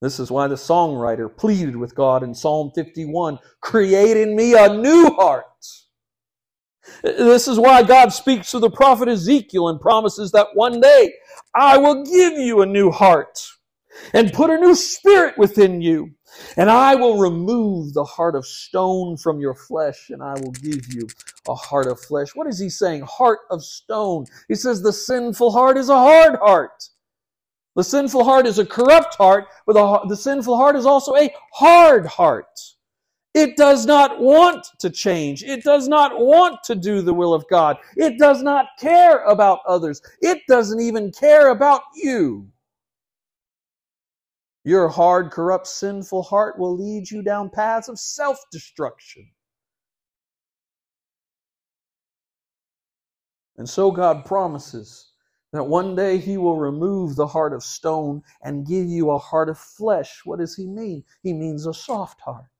This 0.00 0.20
is 0.20 0.30
why 0.30 0.48
the 0.48 0.56
songwriter 0.56 1.34
pleaded 1.34 1.76
with 1.76 1.94
God 1.94 2.22
in 2.22 2.34
Psalm 2.34 2.72
51 2.74 3.38
Create 3.60 4.16
in 4.16 4.36
me 4.36 4.54
a 4.54 4.68
new 4.68 5.10
heart. 5.14 5.46
This 7.02 7.48
is 7.48 7.58
why 7.58 7.82
God 7.82 8.12
speaks 8.12 8.50
to 8.50 8.58
the 8.58 8.70
prophet 8.70 9.08
Ezekiel 9.08 9.68
and 9.68 9.80
promises 9.80 10.32
that 10.32 10.48
one 10.54 10.80
day 10.80 11.14
I 11.54 11.78
will 11.78 12.04
give 12.04 12.34
you 12.34 12.60
a 12.62 12.66
new 12.66 12.90
heart 12.90 13.38
and 14.12 14.32
put 14.32 14.50
a 14.50 14.58
new 14.58 14.74
spirit 14.74 15.38
within 15.38 15.80
you. 15.80 16.10
And 16.56 16.68
I 16.68 16.96
will 16.96 17.18
remove 17.18 17.94
the 17.94 18.04
heart 18.04 18.34
of 18.34 18.44
stone 18.44 19.16
from 19.16 19.40
your 19.40 19.54
flesh, 19.54 20.10
and 20.10 20.22
I 20.22 20.34
will 20.34 20.50
give 20.50 20.92
you 20.92 21.06
a 21.48 21.54
heart 21.54 21.86
of 21.86 22.00
flesh. 22.00 22.34
What 22.34 22.46
is 22.46 22.58
he 22.58 22.68
saying? 22.68 23.02
Heart 23.02 23.40
of 23.50 23.64
stone. 23.64 24.26
He 24.48 24.54
says 24.54 24.82
the 24.82 24.92
sinful 24.92 25.52
heart 25.52 25.76
is 25.78 25.88
a 25.88 25.96
hard 25.96 26.36
heart. 26.36 26.82
The 27.76 27.84
sinful 27.84 28.24
heart 28.24 28.46
is 28.46 28.58
a 28.58 28.66
corrupt 28.66 29.16
heart, 29.16 29.46
but 29.66 29.72
the, 29.72 30.08
the 30.08 30.16
sinful 30.16 30.56
heart 30.56 30.76
is 30.76 30.86
also 30.86 31.16
a 31.16 31.34
hard 31.52 32.06
heart. 32.06 32.46
It 33.34 33.56
does 33.56 33.84
not 33.84 34.20
want 34.20 34.64
to 34.78 34.90
change. 34.90 35.42
It 35.42 35.64
does 35.64 35.88
not 35.88 36.20
want 36.20 36.62
to 36.64 36.76
do 36.76 37.02
the 37.02 37.12
will 37.12 37.34
of 37.34 37.48
God. 37.48 37.78
It 37.96 38.16
does 38.16 38.42
not 38.42 38.66
care 38.78 39.24
about 39.24 39.58
others. 39.66 40.00
It 40.20 40.42
doesn't 40.46 40.80
even 40.80 41.10
care 41.10 41.50
about 41.50 41.82
you. 41.96 42.48
Your 44.62 44.88
hard, 44.88 45.32
corrupt, 45.32 45.66
sinful 45.66 46.22
heart 46.22 46.58
will 46.58 46.76
lead 46.76 47.10
you 47.10 47.22
down 47.22 47.50
paths 47.50 47.88
of 47.88 47.98
self 47.98 48.38
destruction. 48.52 49.28
And 53.56 53.68
so 53.68 53.90
God 53.90 54.24
promises 54.24 55.12
that 55.52 55.64
one 55.64 55.94
day 55.94 56.18
He 56.18 56.36
will 56.36 56.56
remove 56.58 57.14
the 57.14 57.28
heart 57.28 57.52
of 57.52 57.62
stone 57.62 58.22
and 58.42 58.66
give 58.66 58.86
you 58.86 59.10
a 59.10 59.18
heart 59.18 59.48
of 59.48 59.58
flesh. 59.58 60.22
What 60.24 60.40
does 60.40 60.56
He 60.56 60.66
mean? 60.66 61.04
He 61.22 61.32
means 61.32 61.66
a 61.66 61.74
soft 61.74 62.20
heart, 62.20 62.50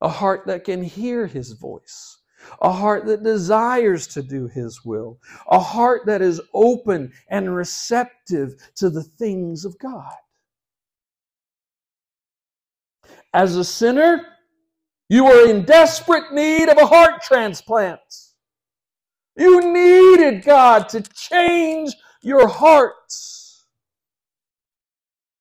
a 0.00 0.08
heart 0.08 0.46
that 0.46 0.64
can 0.64 0.82
hear 0.82 1.26
His 1.26 1.52
voice. 1.52 2.18
A 2.62 2.70
heart 2.70 3.06
that 3.06 3.24
desires 3.24 4.06
to 4.08 4.22
do 4.22 4.46
His 4.46 4.84
will. 4.84 5.18
A 5.50 5.58
heart 5.58 6.06
that 6.06 6.22
is 6.22 6.40
open 6.54 7.12
and 7.28 7.54
receptive 7.54 8.54
to 8.76 8.90
the 8.90 9.02
things 9.02 9.64
of 9.64 9.76
God. 9.80 10.14
As 13.34 13.56
a 13.56 13.64
sinner, 13.64 14.24
you 15.08 15.26
are 15.26 15.48
in 15.48 15.64
desperate 15.64 16.32
need 16.32 16.68
of 16.68 16.78
a 16.78 16.86
heart 16.86 17.22
transplant. 17.22 18.00
You 19.38 19.72
needed 19.72 20.44
God 20.44 20.88
to 20.90 21.00
change 21.00 21.94
your 22.22 22.48
hearts. 22.48 23.66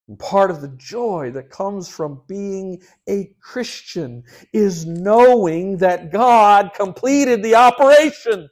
And 0.07 0.19
part 0.19 0.51
of 0.51 0.61
the 0.61 0.73
joy 0.77 1.31
that 1.31 1.49
comes 1.49 1.89
from 1.89 2.21
being 2.27 2.81
a 3.09 3.33
Christian 3.41 4.23
is 4.53 4.85
knowing 4.85 5.77
that 5.77 6.11
God 6.11 6.71
completed 6.75 7.43
the 7.43 7.55
operation. 7.55 8.49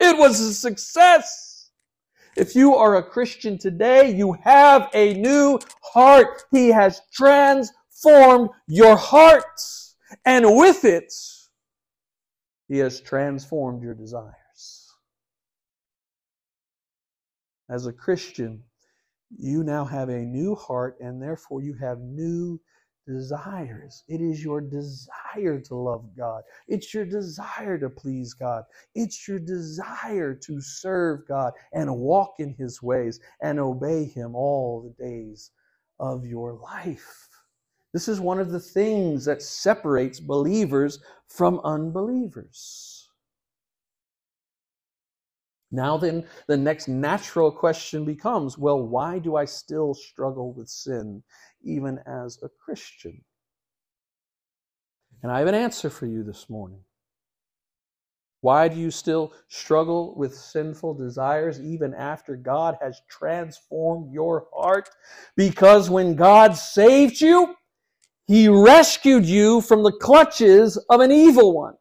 It 0.00 0.18
was 0.18 0.40
a 0.40 0.52
success. 0.52 1.70
If 2.36 2.56
you 2.56 2.74
are 2.74 2.96
a 2.96 3.02
Christian 3.02 3.58
today, 3.58 4.10
you 4.10 4.36
have 4.42 4.90
a 4.92 5.14
new 5.14 5.60
heart. 5.82 6.42
He 6.50 6.68
has 6.68 7.00
transformed 7.12 8.50
your 8.66 8.96
heart, 8.96 9.44
and 10.26 10.56
with 10.56 10.84
it, 10.84 11.14
He 12.68 12.78
has 12.78 13.00
transformed 13.00 13.82
your 13.84 13.94
desires. 13.94 14.43
As 17.70 17.86
a 17.86 17.92
Christian, 17.92 18.62
you 19.36 19.64
now 19.64 19.84
have 19.84 20.08
a 20.08 20.20
new 20.20 20.54
heart, 20.54 20.96
and 21.00 21.20
therefore 21.20 21.62
you 21.62 21.74
have 21.74 21.98
new 22.00 22.60
desires. 23.06 24.04
It 24.08 24.20
is 24.20 24.44
your 24.44 24.60
desire 24.60 25.60
to 25.60 25.74
love 25.74 26.04
God. 26.16 26.42
It's 26.68 26.94
your 26.94 27.04
desire 27.04 27.78
to 27.78 27.90
please 27.90 28.34
God. 28.34 28.64
It's 28.94 29.26
your 29.28 29.38
desire 29.38 30.34
to 30.34 30.60
serve 30.60 31.26
God 31.26 31.52
and 31.72 31.96
walk 31.96 32.34
in 32.38 32.54
His 32.54 32.82
ways 32.82 33.20
and 33.42 33.58
obey 33.58 34.04
Him 34.04 34.34
all 34.34 34.82
the 34.82 35.04
days 35.04 35.50
of 35.98 36.24
your 36.24 36.54
life. 36.54 37.28
This 37.92 38.08
is 38.08 38.20
one 38.20 38.40
of 38.40 38.50
the 38.50 38.60
things 38.60 39.24
that 39.24 39.42
separates 39.42 40.20
believers 40.20 41.00
from 41.28 41.60
unbelievers. 41.64 42.93
Now, 45.74 45.96
then, 45.96 46.24
the 46.46 46.56
next 46.56 46.86
natural 46.86 47.50
question 47.50 48.04
becomes 48.04 48.56
well, 48.56 48.80
why 48.80 49.18
do 49.18 49.34
I 49.34 49.44
still 49.44 49.92
struggle 49.92 50.52
with 50.52 50.68
sin 50.68 51.24
even 51.62 51.98
as 52.06 52.38
a 52.42 52.48
Christian? 52.48 53.20
And 55.24 55.32
I 55.32 55.40
have 55.40 55.48
an 55.48 55.54
answer 55.56 55.90
for 55.90 56.06
you 56.06 56.22
this 56.22 56.48
morning. 56.48 56.78
Why 58.40 58.68
do 58.68 58.76
you 58.76 58.92
still 58.92 59.32
struggle 59.48 60.14
with 60.16 60.36
sinful 60.36 60.94
desires 60.94 61.60
even 61.60 61.92
after 61.92 62.36
God 62.36 62.76
has 62.80 63.00
transformed 63.08 64.12
your 64.12 64.46
heart? 64.54 64.88
Because 65.34 65.90
when 65.90 66.14
God 66.14 66.56
saved 66.56 67.20
you, 67.20 67.56
he 68.28 68.48
rescued 68.48 69.24
you 69.24 69.60
from 69.60 69.82
the 69.82 69.96
clutches 70.00 70.76
of 70.88 71.00
an 71.00 71.10
evil 71.10 71.52
one. 71.52 71.74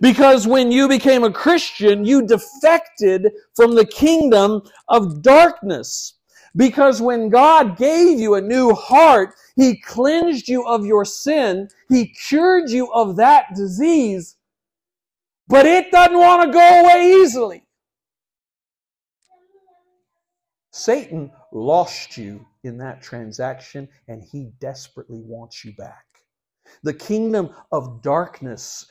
Because 0.00 0.46
when 0.46 0.70
you 0.70 0.88
became 0.88 1.24
a 1.24 1.32
Christian, 1.32 2.04
you 2.04 2.26
defected 2.26 3.32
from 3.54 3.74
the 3.74 3.84
kingdom 3.84 4.62
of 4.88 5.22
darkness. 5.22 6.14
Because 6.56 7.00
when 7.00 7.28
God 7.28 7.76
gave 7.76 8.18
you 8.18 8.34
a 8.34 8.40
new 8.40 8.74
heart, 8.74 9.34
He 9.56 9.80
cleansed 9.80 10.48
you 10.48 10.66
of 10.66 10.86
your 10.86 11.04
sin. 11.04 11.68
He 11.88 12.14
cured 12.28 12.70
you 12.70 12.92
of 12.92 13.16
that 13.16 13.46
disease. 13.54 14.36
But 15.48 15.66
it 15.66 15.90
doesn't 15.90 16.18
want 16.18 16.46
to 16.46 16.52
go 16.52 16.80
away 16.80 17.22
easily. 17.22 17.62
Satan 20.72 21.32
lost 21.52 22.16
you 22.16 22.46
in 22.62 22.78
that 22.78 23.02
transaction, 23.02 23.88
and 24.06 24.22
he 24.22 24.52
desperately 24.60 25.22
wants 25.22 25.64
you 25.64 25.72
back. 25.74 26.04
The 26.82 26.94
kingdom 26.94 27.50
of 27.72 28.02
darkness 28.02 28.86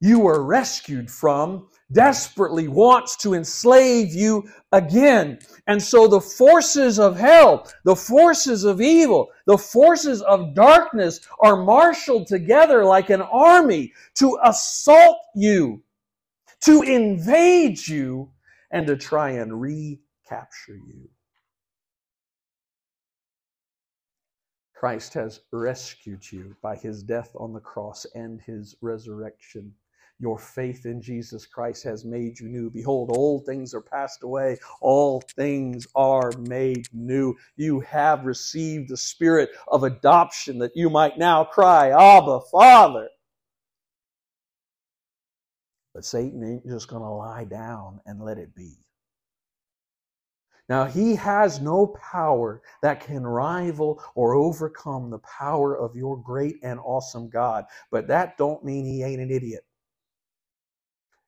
you 0.00 0.20
were 0.20 0.42
rescued 0.42 1.10
from 1.10 1.68
desperately 1.92 2.68
wants 2.68 3.16
to 3.16 3.34
enslave 3.34 4.12
you 4.12 4.48
again. 4.72 5.38
And 5.66 5.82
so 5.82 6.08
the 6.08 6.20
forces 6.20 6.98
of 6.98 7.16
hell, 7.16 7.70
the 7.84 7.96
forces 7.96 8.64
of 8.64 8.80
evil, 8.80 9.28
the 9.46 9.58
forces 9.58 10.20
of 10.22 10.54
darkness 10.54 11.20
are 11.40 11.64
marshaled 11.64 12.26
together 12.26 12.84
like 12.84 13.10
an 13.10 13.22
army 13.22 13.92
to 14.16 14.38
assault 14.44 15.18
you, 15.34 15.82
to 16.62 16.82
invade 16.82 17.86
you, 17.86 18.30
and 18.70 18.86
to 18.86 18.96
try 18.96 19.30
and 19.30 19.60
recapture 19.60 20.76
you. 20.76 21.08
Christ 24.74 25.14
has 25.14 25.40
rescued 25.52 26.30
you 26.30 26.54
by 26.60 26.76
his 26.76 27.02
death 27.02 27.30
on 27.36 27.54
the 27.54 27.60
cross 27.60 28.04
and 28.14 28.42
his 28.42 28.76
resurrection. 28.82 29.72
Your 30.18 30.38
faith 30.38 30.86
in 30.86 31.02
Jesus 31.02 31.44
Christ 31.44 31.84
has 31.84 32.04
made 32.04 32.40
you 32.40 32.48
new. 32.48 32.70
Behold, 32.70 33.10
old 33.14 33.44
things 33.44 33.74
are 33.74 33.82
passed 33.82 34.22
away, 34.22 34.56
all 34.80 35.22
things 35.36 35.86
are 35.94 36.32
made 36.38 36.88
new. 36.94 37.36
You 37.56 37.80
have 37.80 38.24
received 38.24 38.88
the 38.88 38.96
spirit 38.96 39.50
of 39.68 39.82
adoption 39.84 40.58
that 40.60 40.74
you 40.74 40.88
might 40.88 41.18
now 41.18 41.44
cry, 41.44 41.90
Abba, 41.90 42.40
Father. 42.50 43.08
But 45.94 46.06
Satan 46.06 46.42
ain't 46.42 46.66
just 46.66 46.88
going 46.88 47.02
to 47.02 47.10
lie 47.10 47.44
down 47.44 48.00
and 48.06 48.22
let 48.22 48.38
it 48.38 48.54
be. 48.54 48.78
Now, 50.68 50.84
he 50.86 51.14
has 51.16 51.60
no 51.60 51.88
power 51.88 52.62
that 52.82 53.00
can 53.00 53.26
rival 53.26 54.02
or 54.14 54.34
overcome 54.34 55.10
the 55.10 55.20
power 55.20 55.76
of 55.76 55.94
your 55.94 56.16
great 56.16 56.56
and 56.62 56.80
awesome 56.80 57.28
God. 57.28 57.66
But 57.90 58.08
that 58.08 58.38
don't 58.38 58.64
mean 58.64 58.86
he 58.86 59.02
ain't 59.02 59.20
an 59.20 59.30
idiot. 59.30 59.65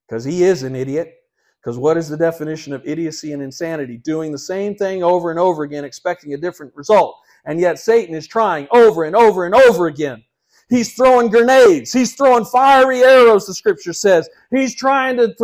Because 0.08 0.24
he 0.24 0.44
is 0.44 0.62
an 0.62 0.74
idiot. 0.74 1.14
Because 1.60 1.76
what 1.76 1.96
is 1.96 2.08
the 2.08 2.16
definition 2.16 2.72
of 2.72 2.86
idiocy 2.86 3.32
and 3.32 3.42
insanity? 3.42 3.98
Doing 3.98 4.32
the 4.32 4.38
same 4.38 4.74
thing 4.74 5.02
over 5.02 5.30
and 5.30 5.38
over 5.38 5.64
again, 5.64 5.84
expecting 5.84 6.32
a 6.32 6.38
different 6.38 6.74
result. 6.74 7.16
And 7.44 7.60
yet 7.60 7.78
Satan 7.78 8.14
is 8.14 8.26
trying 8.26 8.68
over 8.70 9.04
and 9.04 9.16
over 9.16 9.44
and 9.44 9.54
over 9.54 9.86
again 9.86 10.24
He's 10.68 10.94
throwing 10.94 11.28
grenades. 11.30 11.92
He's 11.92 12.14
throwing 12.14 12.44
fiery 12.44 13.02
arrows, 13.02 13.46
the 13.46 13.54
scripture 13.54 13.94
says. 13.94 14.28
He's 14.50 14.74
trying 14.74 15.16
to 15.16 15.34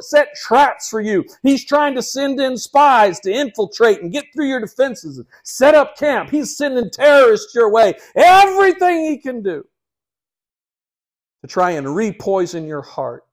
set 0.00 0.34
traps 0.34 0.88
for 0.88 1.00
you. 1.00 1.24
He's 1.42 1.64
trying 1.64 1.94
to 1.94 2.02
send 2.02 2.40
in 2.40 2.56
spies 2.56 3.20
to 3.20 3.32
infiltrate 3.32 4.02
and 4.02 4.12
get 4.12 4.24
through 4.34 4.48
your 4.48 4.60
defenses 4.60 5.18
and 5.18 5.26
set 5.44 5.76
up 5.76 5.96
camp. 5.96 6.30
He's 6.30 6.56
sending 6.56 6.90
terrorists 6.90 7.54
your 7.54 7.70
way. 7.70 7.94
Everything 8.16 9.04
he 9.04 9.18
can 9.18 9.42
do 9.42 9.64
to 11.42 11.46
try 11.46 11.72
and 11.72 11.86
repoison 11.86 12.66
your 12.66 12.82
heart, 12.82 13.24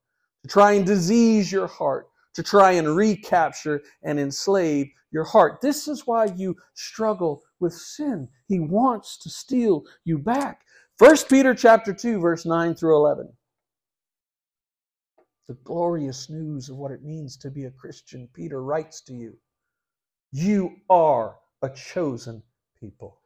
to 0.44 0.48
try 0.48 0.74
and 0.74 0.86
disease 0.86 1.52
your 1.52 1.68
heart, 1.68 2.08
to 2.36 2.44
try 2.44 2.72
and 2.72 2.96
recapture 2.96 3.82
and 4.04 4.20
enslave 4.20 4.88
your 5.12 5.24
heart. 5.24 5.60
This 5.62 5.88
is 5.88 6.06
why 6.06 6.26
you 6.26 6.56
struggle 6.74 7.44
with 7.60 7.74
sin. 7.74 8.28
He 8.48 8.60
wants 8.60 9.18
to 9.20 9.30
steal 9.30 9.84
you 10.06 10.18
back. 10.18 10.62
1 11.00 11.16
Peter 11.30 11.54
chapter 11.54 11.94
2 11.94 12.20
verse 12.20 12.46
9 12.46 12.76
through 12.76 12.96
11. 12.96 13.30
The 15.48 15.58
glorious 15.64 16.30
news 16.30 16.70
of 16.70 16.78
what 16.78 16.92
it 16.92 17.04
means 17.04 17.36
to 17.38 17.50
be 17.50 17.66
a 17.66 17.72
Christian. 17.72 18.30
Peter 18.34 18.64
writes 18.64 19.02
to 19.02 19.14
you, 19.14 19.38
you 20.32 20.76
are 20.90 21.38
a 21.64 21.70
chosen 21.70 22.44
people. 22.80 23.20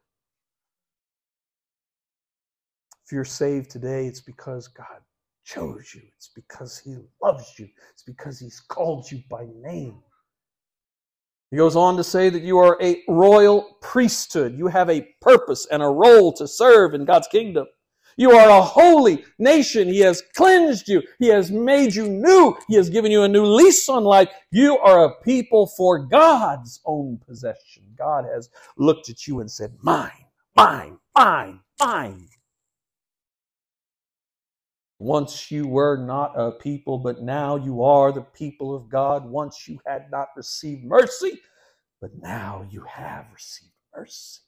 If 3.06 3.12
you're 3.12 3.26
saved 3.26 3.69
today, 3.69 4.08
it's 4.08 4.21
because 4.21 4.69
God 4.69 5.02
chose 5.43 5.93
you. 5.93 6.01
It's 6.15 6.29
because 6.29 6.79
he 6.79 6.95
loves 7.21 7.53
you. 7.58 7.67
It's 7.91 8.03
because 8.03 8.39
he's 8.39 8.60
called 8.60 9.12
you 9.12 9.21
by 9.29 9.45
name. 9.62 9.99
He 11.51 11.58
goes 11.58 11.75
on 11.75 11.97
to 11.97 12.03
say 12.03 12.29
that 12.29 12.41
you 12.41 12.58
are 12.58 12.77
a 12.82 13.03
royal 13.08 13.77
priesthood. 13.82 14.58
You 14.58 14.67
have 14.67 14.89
a 14.89 15.08
purpose 15.21 15.67
and 15.71 15.84
a 15.84 15.88
role 15.88 16.34
to 16.34 16.47
serve 16.47 16.95
in 16.95 17.06
God's 17.06 17.27
kingdom. 17.27 17.67
You 18.17 18.32
are 18.32 18.49
a 18.49 18.62
holy 18.62 19.23
nation. 19.39 19.88
He 19.88 19.99
has 19.99 20.23
cleansed 20.36 20.88
you. 20.88 21.01
He 21.19 21.27
has 21.27 21.51
made 21.51 21.93
you 21.93 22.08
new. 22.08 22.56
He 22.67 22.75
has 22.75 22.89
given 22.89 23.12
you 23.12 23.23
a 23.23 23.27
new 23.27 23.45
lease 23.45 23.89
on 23.89 24.03
life. 24.03 24.29
You 24.51 24.77
are 24.79 25.06
a 25.06 25.21
people 25.21 25.67
for 25.67 25.99
God's 25.99 26.79
own 26.86 27.19
possession. 27.25 27.84
God 27.97 28.25
has 28.25 28.49
looked 28.77 29.10
at 29.10 29.27
you 29.27 29.39
and 29.39 29.49
said, 29.49 29.75
mine, 29.82 30.12
mine, 30.56 30.97
mine, 31.15 31.60
mine. 31.79 32.27
Once 35.04 35.52
you 35.52 35.68
were 35.68 35.98
not 35.98 36.32
a 36.39 36.50
people, 36.50 36.98
but 36.98 37.22
now 37.22 37.58
you 37.58 37.84
are 37.84 38.13
the 38.13 38.22
people 38.22 38.74
of 38.74 38.88
God. 38.88 39.26
Once 39.26 39.68
you 39.68 39.78
had 39.86 40.10
not 40.10 40.30
received 40.38 40.86
mercy, 40.86 41.42
but 42.00 42.12
now 42.22 42.66
you 42.72 42.80
have 42.88 43.26
received 43.34 43.74
mercy. 43.94 44.39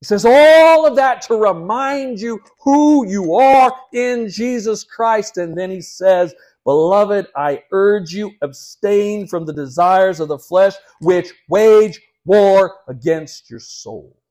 He 0.00 0.06
says 0.06 0.24
all 0.24 0.84
of 0.84 0.96
that 0.96 1.22
to 1.22 1.36
remind 1.36 2.18
you 2.18 2.40
who 2.64 3.06
you 3.06 3.36
are 3.36 3.72
in 3.92 4.28
Jesus 4.28 4.82
Christ. 4.82 5.38
And 5.38 5.56
then 5.56 5.70
he 5.70 5.80
says, 5.80 6.34
Beloved, 6.64 7.28
I 7.36 7.62
urge 7.70 8.12
you, 8.12 8.32
abstain 8.42 9.28
from 9.28 9.46
the 9.46 9.52
desires 9.52 10.18
of 10.18 10.26
the 10.26 10.38
flesh 10.38 10.74
which 11.00 11.32
wage 11.48 12.00
war 12.24 12.78
against 12.88 13.48
your 13.48 13.60
soul. 13.60 14.23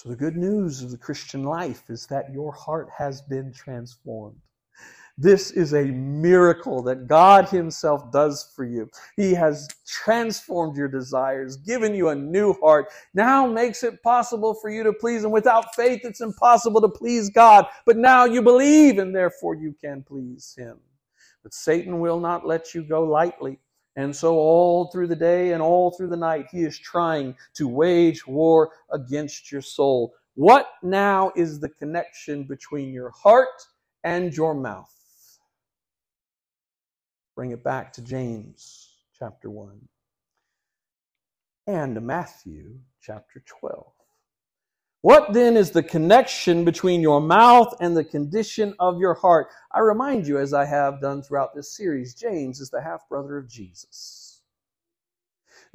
So, 0.00 0.10
the 0.10 0.14
good 0.14 0.36
news 0.36 0.80
of 0.80 0.92
the 0.92 0.96
Christian 0.96 1.42
life 1.42 1.90
is 1.90 2.06
that 2.06 2.32
your 2.32 2.52
heart 2.52 2.88
has 2.96 3.20
been 3.20 3.52
transformed. 3.52 4.38
This 5.16 5.50
is 5.50 5.74
a 5.74 5.86
miracle 5.86 6.84
that 6.84 7.08
God 7.08 7.48
Himself 7.48 8.12
does 8.12 8.52
for 8.54 8.64
you. 8.64 8.88
He 9.16 9.34
has 9.34 9.66
transformed 9.88 10.76
your 10.76 10.86
desires, 10.86 11.56
given 11.56 11.96
you 11.96 12.10
a 12.10 12.14
new 12.14 12.52
heart, 12.60 12.92
now 13.12 13.44
makes 13.48 13.82
it 13.82 14.00
possible 14.04 14.54
for 14.54 14.70
you 14.70 14.84
to 14.84 14.92
please 14.92 15.24
Him. 15.24 15.32
Without 15.32 15.74
faith, 15.74 16.02
it's 16.04 16.20
impossible 16.20 16.80
to 16.80 16.88
please 16.88 17.28
God. 17.28 17.66
But 17.84 17.96
now 17.96 18.24
you 18.24 18.40
believe, 18.40 18.98
and 18.98 19.12
therefore 19.12 19.56
you 19.56 19.74
can 19.80 20.04
please 20.04 20.54
Him. 20.56 20.78
But 21.42 21.52
Satan 21.52 21.98
will 21.98 22.20
not 22.20 22.46
let 22.46 22.72
you 22.72 22.84
go 22.84 23.02
lightly. 23.02 23.58
And 23.98 24.14
so, 24.14 24.36
all 24.36 24.92
through 24.92 25.08
the 25.08 25.16
day 25.16 25.50
and 25.50 25.60
all 25.60 25.90
through 25.90 26.06
the 26.06 26.16
night, 26.16 26.46
he 26.52 26.62
is 26.62 26.78
trying 26.78 27.34
to 27.54 27.66
wage 27.66 28.24
war 28.28 28.70
against 28.92 29.50
your 29.50 29.60
soul. 29.60 30.14
What 30.36 30.68
now 30.84 31.32
is 31.34 31.58
the 31.58 31.68
connection 31.68 32.44
between 32.44 32.92
your 32.92 33.10
heart 33.10 33.60
and 34.04 34.32
your 34.32 34.54
mouth? 34.54 34.94
Bring 37.34 37.50
it 37.50 37.64
back 37.64 37.92
to 37.94 38.02
James 38.02 38.88
chapter 39.18 39.50
1 39.50 39.88
and 41.66 42.00
Matthew 42.00 42.78
chapter 43.02 43.42
12. 43.60 43.97
What 45.02 45.32
then 45.32 45.56
is 45.56 45.70
the 45.70 45.82
connection 45.82 46.64
between 46.64 47.00
your 47.00 47.20
mouth 47.20 47.74
and 47.80 47.96
the 47.96 48.04
condition 48.04 48.74
of 48.80 48.98
your 48.98 49.14
heart? 49.14 49.48
I 49.72 49.80
remind 49.80 50.26
you, 50.26 50.38
as 50.38 50.52
I 50.52 50.64
have 50.64 51.00
done 51.00 51.22
throughout 51.22 51.54
this 51.54 51.76
series, 51.76 52.14
James 52.14 52.60
is 52.60 52.70
the 52.70 52.82
half 52.82 53.08
brother 53.08 53.38
of 53.38 53.48
Jesus. 53.48 54.42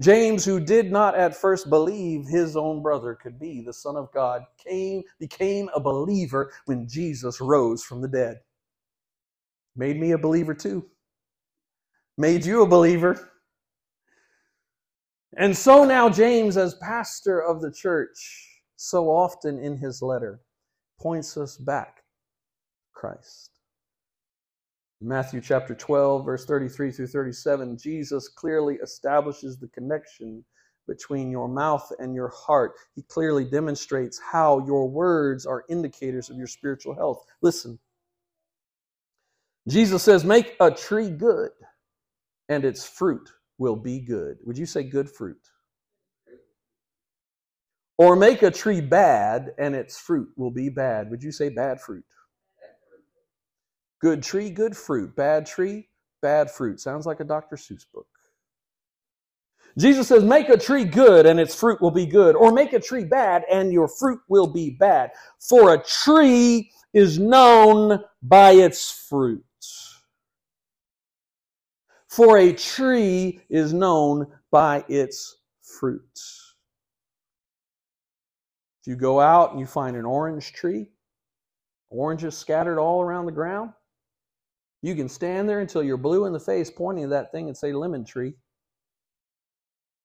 James, 0.02 0.44
who 0.44 0.60
did 0.60 0.92
not 0.92 1.16
at 1.16 1.36
first 1.36 1.70
believe 1.70 2.26
his 2.26 2.58
own 2.58 2.82
brother 2.82 3.16
could 3.16 3.40
be 3.40 3.62
the 3.62 3.72
Son 3.72 3.96
of 3.96 4.12
God, 4.12 4.44
came, 4.58 5.04
became 5.20 5.70
a 5.74 5.80
believer 5.80 6.52
when 6.66 6.88
Jesus 6.88 7.40
rose 7.40 7.84
from 7.84 8.02
the 8.02 8.08
dead. 8.08 8.40
Made 9.76 10.00
me 10.00 10.12
a 10.12 10.18
believer 10.18 10.54
too 10.54 10.90
made 12.18 12.46
you 12.46 12.62
a 12.62 12.68
believer. 12.68 13.32
And 15.36 15.56
so 15.56 15.84
now, 15.84 16.10
James, 16.10 16.58
as 16.58 16.76
pastor 16.76 17.42
of 17.42 17.62
the 17.62 17.72
church, 17.72 18.53
so 18.76 19.10
often 19.10 19.60
in 19.60 19.78
his 19.78 20.02
letter, 20.02 20.42
points 21.00 21.38
us 21.38 21.58
back 21.58 21.98
to 21.98 22.02
Christ. 22.94 23.60
Matthew 25.02 25.42
chapter 25.42 25.76
12, 25.76 26.26
verse 26.26 26.46
33 26.46 26.92
through 26.92 27.08
37, 27.08 27.78
Jesus 27.78 28.30
clearly 28.30 28.76
establishes 28.76 29.58
the 29.58 29.68
connection 29.70 30.44
between 30.88 31.30
your 31.30 31.48
mouth 31.48 31.92
and 32.00 32.16
your 32.16 32.30
heart. 32.30 32.74
He 32.96 33.04
clearly 33.04 33.44
demonstrates 33.46 34.20
how 34.20 34.66
your 34.66 34.90
words 34.90 35.46
are 35.46 35.66
indicators 35.70 36.30
of 36.30 36.38
your 36.38 36.48
spiritual 36.48 36.96
health. 36.96 37.26
Listen. 37.42 37.80
Jesus 39.68 40.04
says, 40.04 40.24
Make 40.26 40.56
a 40.60 40.72
tree 40.72 41.10
good 41.10 41.52
and 42.50 42.66
its 42.66 42.86
fruit 42.86 43.30
will 43.58 43.76
be 43.76 44.00
good. 44.00 44.38
Would 44.46 44.58
you 44.58 44.66
say 44.66 44.84
good 44.84 45.10
fruit? 45.10 45.40
Or 47.98 48.16
make 48.16 48.42
a 48.42 48.52
tree 48.52 48.82
bad 48.82 49.54
and 49.58 49.76
its 49.76 50.00
fruit 50.00 50.30
will 50.36 50.52
be 50.52 50.70
bad. 50.70 51.10
Would 51.12 51.24
you 51.24 51.32
say 51.32 51.50
bad 51.50 51.80
fruit? 51.80 52.04
Good 54.02 54.24
tree, 54.24 54.50
good 54.50 54.76
fruit. 54.76 55.16
Bad 55.16 55.46
tree, 55.46 55.88
bad 56.22 56.52
fruit. 56.52 56.80
Sounds 56.80 57.06
like 57.06 57.20
a 57.20 57.24
Dr. 57.24 57.56
Seuss 57.56 57.86
book. 57.94 58.08
Jesus 59.78 60.08
says, 60.08 60.24
Make 60.24 60.50
a 60.50 60.58
tree 60.58 60.86
good 60.86 61.26
and 61.26 61.40
its 61.40 61.56
fruit 61.56 61.82
will 61.82 61.92
be 61.92 62.06
good, 62.06 62.36
or 62.36 62.52
make 62.52 62.74
a 62.74 62.80
tree 62.80 63.06
bad 63.06 63.44
and 63.52 63.72
your 63.72 63.88
fruit 63.88 64.20
will 64.28 64.48
be 64.48 64.72
bad. 64.72 65.12
For 65.40 65.74
a 65.74 65.84
tree 65.84 66.72
is 66.94 67.18
known 67.18 68.04
by 68.22 68.52
its 68.52 68.92
fruit. 68.92 69.44
For 72.08 72.38
a 72.38 72.54
tree 72.54 73.42
is 73.50 73.74
known 73.74 74.28
by 74.52 74.86
its 74.88 75.38
fruit. 75.62 76.20
If 78.84 78.88
you 78.88 78.98
go 78.98 79.22
out 79.22 79.52
and 79.52 79.62
you 79.62 79.66
find 79.66 79.96
an 79.96 80.04
orange 80.04 80.52
tree, 80.52 80.90
oranges 81.90 82.38
scattered 82.38 82.78
all 82.78 83.02
around 83.02 83.26
the 83.26 83.32
ground, 83.32 83.72
you 84.82 84.94
can 84.94 85.08
stand 85.08 85.48
there 85.48 85.62
until 85.62 85.82
you're 85.82 85.96
blue 85.96 86.26
in 86.26 86.34
the 86.34 86.40
face 86.40 86.70
pointing 86.70 87.06
at 87.06 87.10
that 87.12 87.32
thing 87.32 87.48
and 87.48 87.56
say 87.56 87.72
lemon 87.72 88.04
tree. 88.04 88.34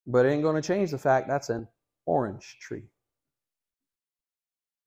But 0.06 0.26
it 0.26 0.28
ain't 0.28 0.44
going 0.44 0.54
to 0.54 0.62
change 0.62 0.92
the 0.92 0.98
fact 0.98 1.26
that's 1.26 1.48
an 1.48 1.66
orange 2.06 2.56
tree. 2.60 2.84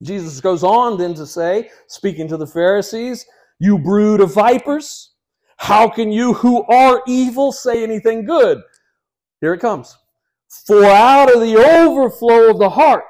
Jesus 0.01 0.39
goes 0.39 0.63
on 0.63 0.97
then 0.97 1.13
to 1.15 1.27
say, 1.27 1.69
speaking 1.87 2.29
to 2.29 2.37
the 2.37 2.47
Pharisees, 2.47 3.25
You 3.59 3.77
brood 3.77 4.21
of 4.21 4.33
vipers, 4.33 5.15
how 5.57 5.89
can 5.89 6.13
you 6.13 6.33
who 6.33 6.63
are 6.63 7.03
evil 7.07 7.51
say 7.51 7.83
anything 7.83 8.23
good? 8.23 8.61
Here 9.41 9.53
it 9.53 9.59
comes. 9.59 9.97
For 10.65 10.85
out 10.85 11.29
of 11.35 11.41
the 11.41 11.57
overflow 11.57 12.49
of 12.49 12.57
the 12.57 12.69
heart, 12.69 13.03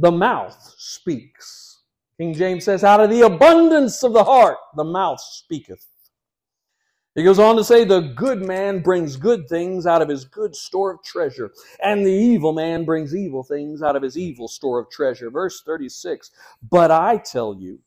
the 0.00 0.10
mouth 0.10 0.74
speaks. 0.78 1.82
King 2.18 2.34
James 2.34 2.64
says, 2.64 2.84
Out 2.84 3.00
of 3.00 3.10
the 3.10 3.22
abundance 3.22 4.02
of 4.02 4.12
the 4.12 4.24
heart, 4.24 4.58
the 4.76 4.84
mouth 4.84 5.20
speaketh. 5.20 5.86
He 7.14 7.24
goes 7.24 7.38
on 7.38 7.56
to 7.56 7.64
say, 7.64 7.84
The 7.84 8.12
good 8.16 8.42
man 8.42 8.80
brings 8.80 9.16
good 9.16 9.48
things 9.48 9.86
out 9.86 10.00
of 10.00 10.08
his 10.08 10.24
good 10.24 10.54
store 10.56 10.92
of 10.92 11.02
treasure, 11.02 11.52
and 11.82 12.04
the 12.04 12.12
evil 12.12 12.52
man 12.52 12.84
brings 12.84 13.14
evil 13.14 13.42
things 13.42 13.82
out 13.82 13.96
of 13.96 14.02
his 14.02 14.16
evil 14.16 14.48
store 14.48 14.78
of 14.78 14.90
treasure. 14.90 15.30
Verse 15.30 15.62
36 15.62 16.30
But 16.70 16.90
I 16.90 17.18
tell 17.18 17.54
you 17.54 17.80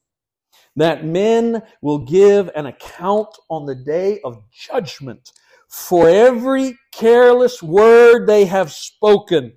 that 0.76 1.06
men 1.06 1.64
will 1.82 2.00
give 2.00 2.50
an 2.56 2.68
account 2.68 3.30
on 3.50 3.66
the 3.66 3.76
day 3.76 4.20
of 4.24 4.44
judgment 4.52 5.32
for 5.68 6.08
every 6.08 6.78
careless 6.92 7.64
word 7.64 8.28
they 8.28 8.46
have 8.46 8.72
spoken. 8.72 9.54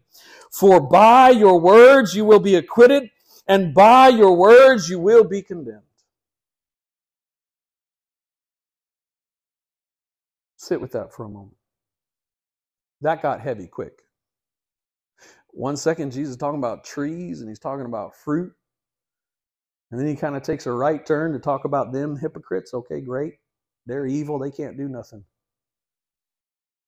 For 0.58 0.80
by 0.80 1.30
your 1.30 1.60
words 1.60 2.14
you 2.14 2.24
will 2.24 2.40
be 2.40 2.54
acquitted, 2.54 3.10
and 3.46 3.74
by 3.74 4.08
your 4.08 4.34
words 4.34 4.88
you 4.88 4.98
will 4.98 5.22
be 5.22 5.42
condemned. 5.42 5.82
Sit 10.56 10.80
with 10.80 10.92
that 10.92 11.12
for 11.12 11.26
a 11.26 11.28
moment. 11.28 11.58
That 13.02 13.20
got 13.20 13.42
heavy 13.42 13.66
quick. 13.66 14.00
One 15.48 15.76
second, 15.76 16.12
Jesus 16.12 16.30
is 16.32 16.36
talking 16.38 16.58
about 16.58 16.84
trees 16.84 17.40
and 17.40 17.50
he's 17.50 17.58
talking 17.58 17.84
about 17.84 18.16
fruit. 18.16 18.52
And 19.90 20.00
then 20.00 20.08
he 20.08 20.16
kind 20.16 20.36
of 20.36 20.42
takes 20.42 20.64
a 20.64 20.72
right 20.72 21.04
turn 21.04 21.34
to 21.34 21.38
talk 21.38 21.66
about 21.66 21.92
them 21.92 22.16
hypocrites. 22.16 22.72
Okay, 22.72 23.02
great. 23.02 23.34
They're 23.84 24.06
evil. 24.06 24.38
They 24.38 24.50
can't 24.50 24.78
do 24.78 24.88
nothing. 24.88 25.24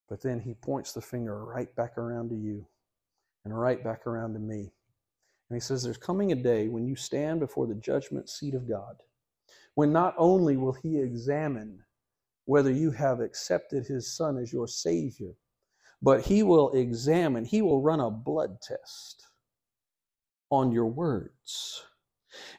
But 0.09 0.23
then 0.23 0.41
he 0.41 0.55
points 0.55 0.93
the 0.93 1.03
finger 1.03 1.45
right 1.45 1.73
back 1.77 1.99
around 1.99 2.31
to 2.31 2.35
you 2.35 2.67
and 3.49 3.59
right 3.59 3.83
back 3.83 4.07
around 4.07 4.35
to 4.35 4.39
me. 4.39 4.71
And 5.49 5.57
he 5.57 5.61
says, 5.61 5.83
There's 5.83 5.97
coming 5.97 6.33
a 6.33 6.37
day 6.37 6.69
when 6.69 6.87
you 6.87 6.97
stand 6.97 7.41
before 7.41 7.67
the 7.67 7.75
judgment 7.75 8.29
seat 8.29 8.55
of 8.55 8.69
God, 8.69 8.97
when 9.75 9.93
not 9.93 10.15
only 10.19 10.57
will 10.57 10.75
he 10.75 10.99
examine 11.01 11.81
whether 12.45 12.71
you 12.71 12.91
have 12.91 13.21
accepted 13.21 13.87
his 13.87 14.15
son 14.15 14.39
as 14.39 14.53
your 14.53 14.69
Savior. 14.69 15.33
But 16.03 16.23
he 16.27 16.43
will 16.43 16.71
examine, 16.73 17.45
he 17.45 17.63
will 17.63 17.83
run 17.83 18.01
a 18.01 18.11
blood 18.11 18.61
test 18.63 19.27
on 20.51 20.71
your 20.71 20.87
words. 20.87 21.83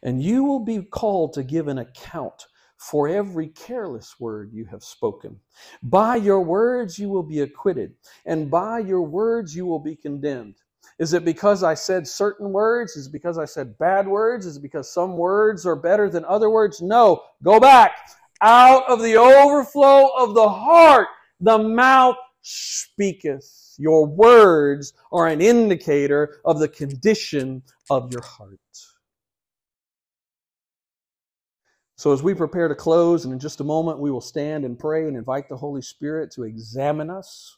And 0.04 0.22
you 0.22 0.44
will 0.44 0.60
be 0.60 0.82
called 0.82 1.34
to 1.34 1.44
give 1.44 1.68
an 1.68 1.78
account 1.78 2.48
for 2.78 3.08
every 3.08 3.48
careless 3.48 4.20
word 4.20 4.52
you 4.54 4.66
have 4.66 4.84
spoken. 4.84 5.40
By 5.84 6.18
your 6.18 6.42
words 6.42 7.00
you 7.00 7.10
will 7.10 7.24
be 7.24 7.42
acquitted, 7.42 7.94
and 8.26 8.50
by 8.52 8.80
your 8.80 9.02
words 9.04 9.56
you 9.56 9.66
will 9.66 9.80
be 9.80 9.96
condemned. 9.96 10.56
Is 11.00 11.14
it 11.14 11.24
because 11.24 11.64
I 11.64 11.76
said 11.76 12.08
certain 12.08 12.52
words? 12.52 12.98
Is 12.98 13.08
it 13.08 13.12
because 13.12 13.38
I 13.38 13.46
said 13.46 13.78
bad 13.78 14.08
words? 14.08 14.46
Is 14.46 14.58
it 14.58 14.62
because 14.62 14.92
some 14.92 15.16
words 15.16 15.66
are 15.66 15.76
better 15.76 16.10
than 16.10 16.26
other 16.26 16.50
words? 16.50 16.82
No. 16.82 17.24
Go 17.42 17.60
back. 17.60 17.94
Out 18.42 18.90
of 18.90 19.02
the 19.02 19.16
overflow 19.16 20.10
of 20.18 20.34
the 20.34 20.48
heart, 20.48 21.08
the 21.40 21.58
mouth 21.58 22.18
speaketh. 22.42 23.76
Your 23.78 24.06
words 24.06 24.94
are 25.12 25.28
an 25.28 25.40
indicator 25.40 26.40
of 26.44 26.60
the 26.60 26.68
condition 26.68 27.64
of 27.90 28.12
your 28.12 28.22
heart. 28.22 28.60
So, 31.96 32.14
as 32.14 32.24
we 32.24 32.34
prepare 32.34 32.70
to 32.70 32.76
close, 32.76 33.26
and 33.26 33.34
in 33.34 33.40
just 33.40 33.60
a 33.60 33.64
moment, 33.66 34.00
we 34.00 34.10
will 34.10 34.22
stand 34.22 34.64
and 34.64 34.80
pray 34.80 35.08
and 35.08 35.18
invite 35.18 35.50
the 35.50 35.58
Holy 35.58 35.82
Spirit 35.82 36.32
to 36.32 36.44
examine 36.44 37.10
us. 37.10 37.58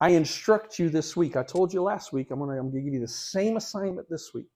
I 0.00 0.10
instruct 0.10 0.78
you 0.78 0.90
this 0.90 1.16
week. 1.16 1.36
I 1.36 1.42
told 1.42 1.72
you 1.72 1.82
last 1.82 2.12
week, 2.12 2.30
I'm 2.30 2.38
going 2.38 2.70
to 2.70 2.80
give 2.80 2.92
you 2.92 3.00
the 3.00 3.08
same 3.08 3.56
assignment 3.56 4.08
this 4.10 4.32
week. 4.34 4.46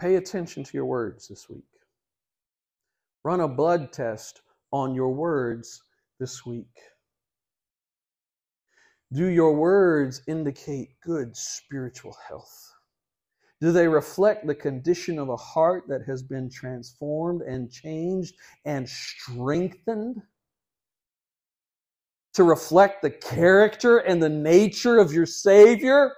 Pay 0.00 0.16
attention 0.16 0.64
to 0.64 0.76
your 0.76 0.86
words 0.86 1.28
this 1.28 1.48
week. 1.48 1.62
Run 3.24 3.40
a 3.40 3.48
blood 3.48 3.92
test 3.92 4.42
on 4.72 4.94
your 4.94 5.10
words 5.10 5.82
this 6.18 6.44
week. 6.44 6.66
Do 9.12 9.26
your 9.26 9.54
words 9.54 10.22
indicate 10.26 10.88
good 11.00 11.36
spiritual 11.36 12.16
health? 12.28 12.72
Do 13.60 13.70
they 13.70 13.86
reflect 13.86 14.46
the 14.46 14.54
condition 14.54 15.18
of 15.18 15.28
a 15.28 15.36
heart 15.36 15.84
that 15.88 16.02
has 16.06 16.22
been 16.22 16.50
transformed 16.50 17.42
and 17.42 17.70
changed 17.70 18.34
and 18.64 18.88
strengthened? 18.88 20.20
To 22.34 22.44
reflect 22.44 23.02
the 23.02 23.10
character 23.10 23.98
and 23.98 24.22
the 24.22 24.28
nature 24.28 24.98
of 24.98 25.12
your 25.12 25.26
Savior? 25.26 26.12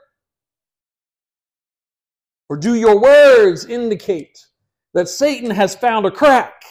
Or 2.48 2.56
do 2.56 2.74
your 2.74 3.00
words 3.00 3.64
indicate 3.66 4.38
that 4.94 5.08
Satan 5.08 5.50
has 5.50 5.74
found 5.74 6.06
a 6.06 6.10
crack 6.10 6.62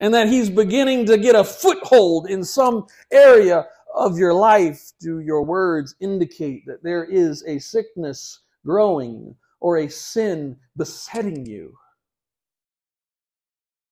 and 0.00 0.14
that 0.14 0.28
he's 0.28 0.50
beginning 0.50 1.06
to 1.06 1.18
get 1.18 1.34
a 1.34 1.44
foothold 1.44 2.28
in 2.30 2.44
some 2.44 2.86
area 3.12 3.66
of 3.94 4.18
your 4.18 4.34
life, 4.34 4.92
do 5.00 5.20
your 5.20 5.44
words 5.44 5.94
indicate 6.00 6.64
that 6.66 6.82
there 6.82 7.04
is 7.04 7.44
a 7.46 7.58
sickness 7.58 8.40
growing 8.64 9.34
or 9.60 9.78
a 9.78 9.88
sin 9.88 10.56
besetting 10.76 11.44
you? 11.46 11.76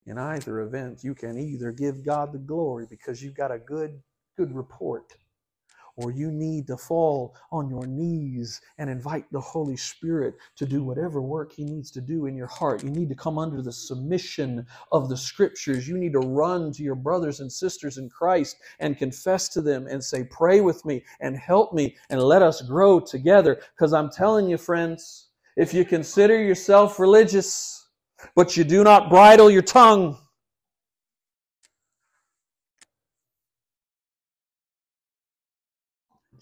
In 0.07 0.19
either 0.19 0.61
event, 0.61 1.03
you 1.03 1.15
can 1.15 1.37
either 1.37 1.73
give 1.73 2.05
God 2.05 2.33
the 2.33 2.39
glory 2.39 2.87
because 2.89 3.23
you've 3.23 3.35
got 3.35 3.51
a 3.51 3.59
good, 3.59 4.01
good 4.37 4.55
report 4.55 5.16
or 5.96 6.11
you 6.11 6.31
need 6.31 6.66
to 6.66 6.77
fall 6.77 7.35
on 7.51 7.70
your 7.70 7.87
knees 7.87 8.61
and 8.79 8.90
invite 8.90 9.25
the 9.33 9.40
Holy 9.40 9.77
Spirit 9.77 10.35
to 10.57 10.66
do 10.66 10.85
whatever 10.85 11.22
work 11.22 11.53
He 11.53 11.64
needs 11.64 11.90
to 11.92 12.01
do 12.01 12.27
in 12.27 12.37
your 12.37 12.46
heart. 12.46 12.85
You 12.85 12.90
need 12.90 13.09
to 13.09 13.14
come 13.14 13.38
under 13.38 13.62
the 13.62 13.72
submission 13.72 14.66
of 14.92 15.09
the 15.09 15.16
Scriptures. 15.16 15.88
You 15.88 15.96
need 15.96 16.12
to 16.12 16.20
run 16.20 16.70
to 16.72 16.83
your 16.83 16.94
brothers 16.94 17.40
and 17.40 17.51
sisters 17.51 17.96
in 17.99 18.11
Christ 18.11 18.57
and 18.79 18.99
confess 18.99 19.49
to 19.51 19.62
them 19.62 19.87
and 19.87 20.03
say, 20.03 20.25
Pray 20.25 20.61
with 20.61 20.85
me 20.85 21.03
and 21.20 21.37
help 21.37 21.72
me 21.72 21.96
and 22.11 22.22
let 22.22 22.42
us 22.42 22.61
grow 22.62 23.01
together. 23.01 23.61
Because 23.75 23.92
I'm 23.92 24.11
telling 24.11 24.49
you, 24.49 24.59
friends, 24.59 25.29
if 25.57 25.72
you 25.72 25.85
consider 25.85 26.38
yourself 26.42 27.01
religious, 27.01 27.88
but 28.35 28.57
you 28.57 28.64
do 28.64 28.85
not 28.85 29.09
bridle 29.09 29.51
your 29.51 29.62
tongue, 29.62 30.18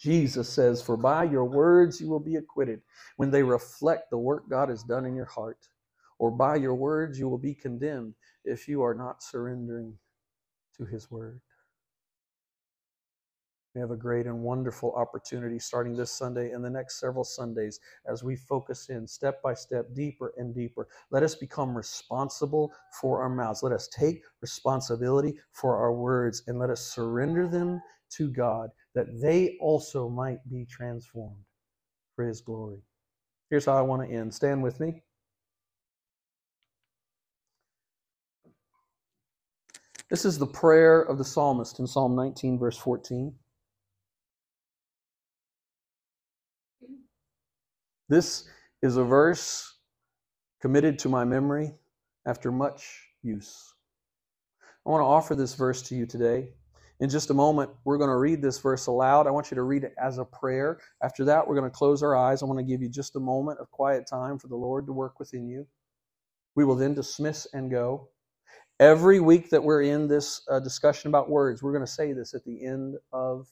Jesus 0.05 0.51
says, 0.51 0.83
For 0.83 0.99
by 0.99 1.25
your 1.25 1.47
words 1.47 1.99
you 1.99 2.11
will 2.11 2.21
be 2.21 2.37
acquitted 2.37 2.83
when 3.17 3.31
they 3.31 3.43
reflect 3.43 4.11
the 4.11 4.19
work 4.19 4.51
God 4.51 4.69
has 4.69 4.83
done 4.83 5.07
in 5.07 5.17
your 5.17 5.25
heart. 5.25 5.67
Or 6.19 6.31
by 6.31 6.57
your 6.57 6.75
words 6.75 7.19
you 7.19 7.27
will 7.27 7.39
be 7.39 7.55
condemned 7.55 8.13
if 8.45 8.69
you 8.69 8.83
are 8.83 8.93
not 8.93 9.23
surrendering 9.23 9.95
to 10.77 10.85
his 10.85 11.11
word. 11.11 11.41
We 13.75 13.81
have 13.81 13.93
a 13.93 13.97
great 13.97 14.27
and 14.27 14.43
wonderful 14.43 14.93
opportunity 14.95 15.59
starting 15.59 15.97
this 15.97 16.11
Sunday 16.11 16.51
and 16.51 16.63
the 16.63 16.69
next 16.69 17.01
several 17.01 17.25
Sundays 17.25 17.81
as 18.07 18.23
we 18.23 18.37
focus 18.37 18.91
in 18.91 19.07
step 19.07 19.41
by 19.43 19.55
step, 19.55 19.87
deeper 19.95 20.35
and 20.37 20.55
deeper. 20.55 20.87
Let 21.13 21.23
us 21.23 21.35
become 21.35 21.75
responsible 21.75 22.75
for 23.01 23.23
our 23.23 23.31
mouths. 23.31 23.63
Let 23.63 23.73
us 23.73 23.89
take 23.89 24.23
responsibility 24.43 25.39
for 25.53 25.79
our 25.79 25.95
words 25.95 26.43
and 26.47 26.59
let 26.59 26.69
us 26.69 26.83
surrender 26.95 27.49
them 27.49 27.81
to 28.11 28.29
God 28.29 28.69
that 28.95 29.21
they 29.21 29.57
also 29.61 30.09
might 30.09 30.39
be 30.49 30.65
transformed 30.65 31.45
for 32.15 32.25
his 32.25 32.41
glory. 32.41 32.83
Here's 33.51 33.67
how 33.67 33.77
I 33.77 33.83
want 33.83 34.09
to 34.09 34.15
end. 34.15 34.33
Stand 34.33 34.63
with 34.63 34.81
me. 34.81 35.03
This 40.11 40.25
is 40.25 40.39
the 40.39 40.47
prayer 40.47 41.01
of 41.03 41.19
the 41.19 41.25
psalmist 41.25 41.81
in 41.81 41.87
Psalm 41.87 42.15
19, 42.15 42.59
verse 42.59 42.77
14. 42.77 43.35
This 48.09 48.49
is 48.83 48.97
a 48.97 49.03
verse 49.03 49.79
committed 50.61 50.99
to 51.01 51.09
my 51.09 51.25
memory 51.25 51.73
after 52.27 52.53
much 52.53 53.09
use. 53.23 53.75
I 54.87 54.91
want 54.91 55.01
to 55.01 55.07
offer 55.07 55.35
this 55.35 55.55
verse 55.55 55.83
to 55.83 55.95
you 55.95 56.07
today. 56.07 56.51
In 57.05 57.11
just 57.11 57.29
a 57.29 57.35
moment, 57.35 57.71
we're 57.85 57.99
going 57.99 58.09
to 58.09 58.17
read 58.17 58.41
this 58.41 58.59
verse 58.59 58.87
aloud. 58.87 59.27
I 59.27 59.31
want 59.31 59.51
you 59.51 59.57
to 59.57 59.63
read 59.63 59.85
it 59.85 59.93
as 60.03 60.17
a 60.17 60.25
prayer. 60.25 60.79
After 61.03 61.23
that, 61.27 61.47
we're 61.47 61.55
going 61.55 61.71
to 61.71 61.77
close 61.77 62.03
our 62.03 62.17
eyes. 62.17 62.43
I 62.43 62.47
want 62.47 62.59
to 62.61 62.65
give 62.65 62.81
you 62.81 62.89
just 62.89 63.15
a 63.15 63.21
moment 63.21 63.61
of 63.61 63.71
quiet 63.71 64.07
time 64.09 64.39
for 64.39 64.49
the 64.49 64.57
Lord 64.57 64.87
to 64.87 64.95
work 64.95 65.19
within 65.19 65.47
you. 65.47 65.67
We 66.57 66.65
will 66.65 66.77
then 66.77 66.95
dismiss 66.95 67.47
and 67.53 67.71
go. 67.71 68.09
Every 68.81 69.21
week 69.21 69.51
that 69.51 69.63
we're 69.63 69.83
in 69.83 70.09
this 70.09 70.41
uh, 70.51 70.61
discussion 70.61 71.11
about 71.11 71.29
words, 71.29 71.63
we're 71.63 71.75
going 71.75 71.85
to 71.85 71.93
say 71.93 72.15
this 72.15 72.33
at 72.33 72.43
the 72.47 72.65
end 72.65 72.95
of 73.13 73.49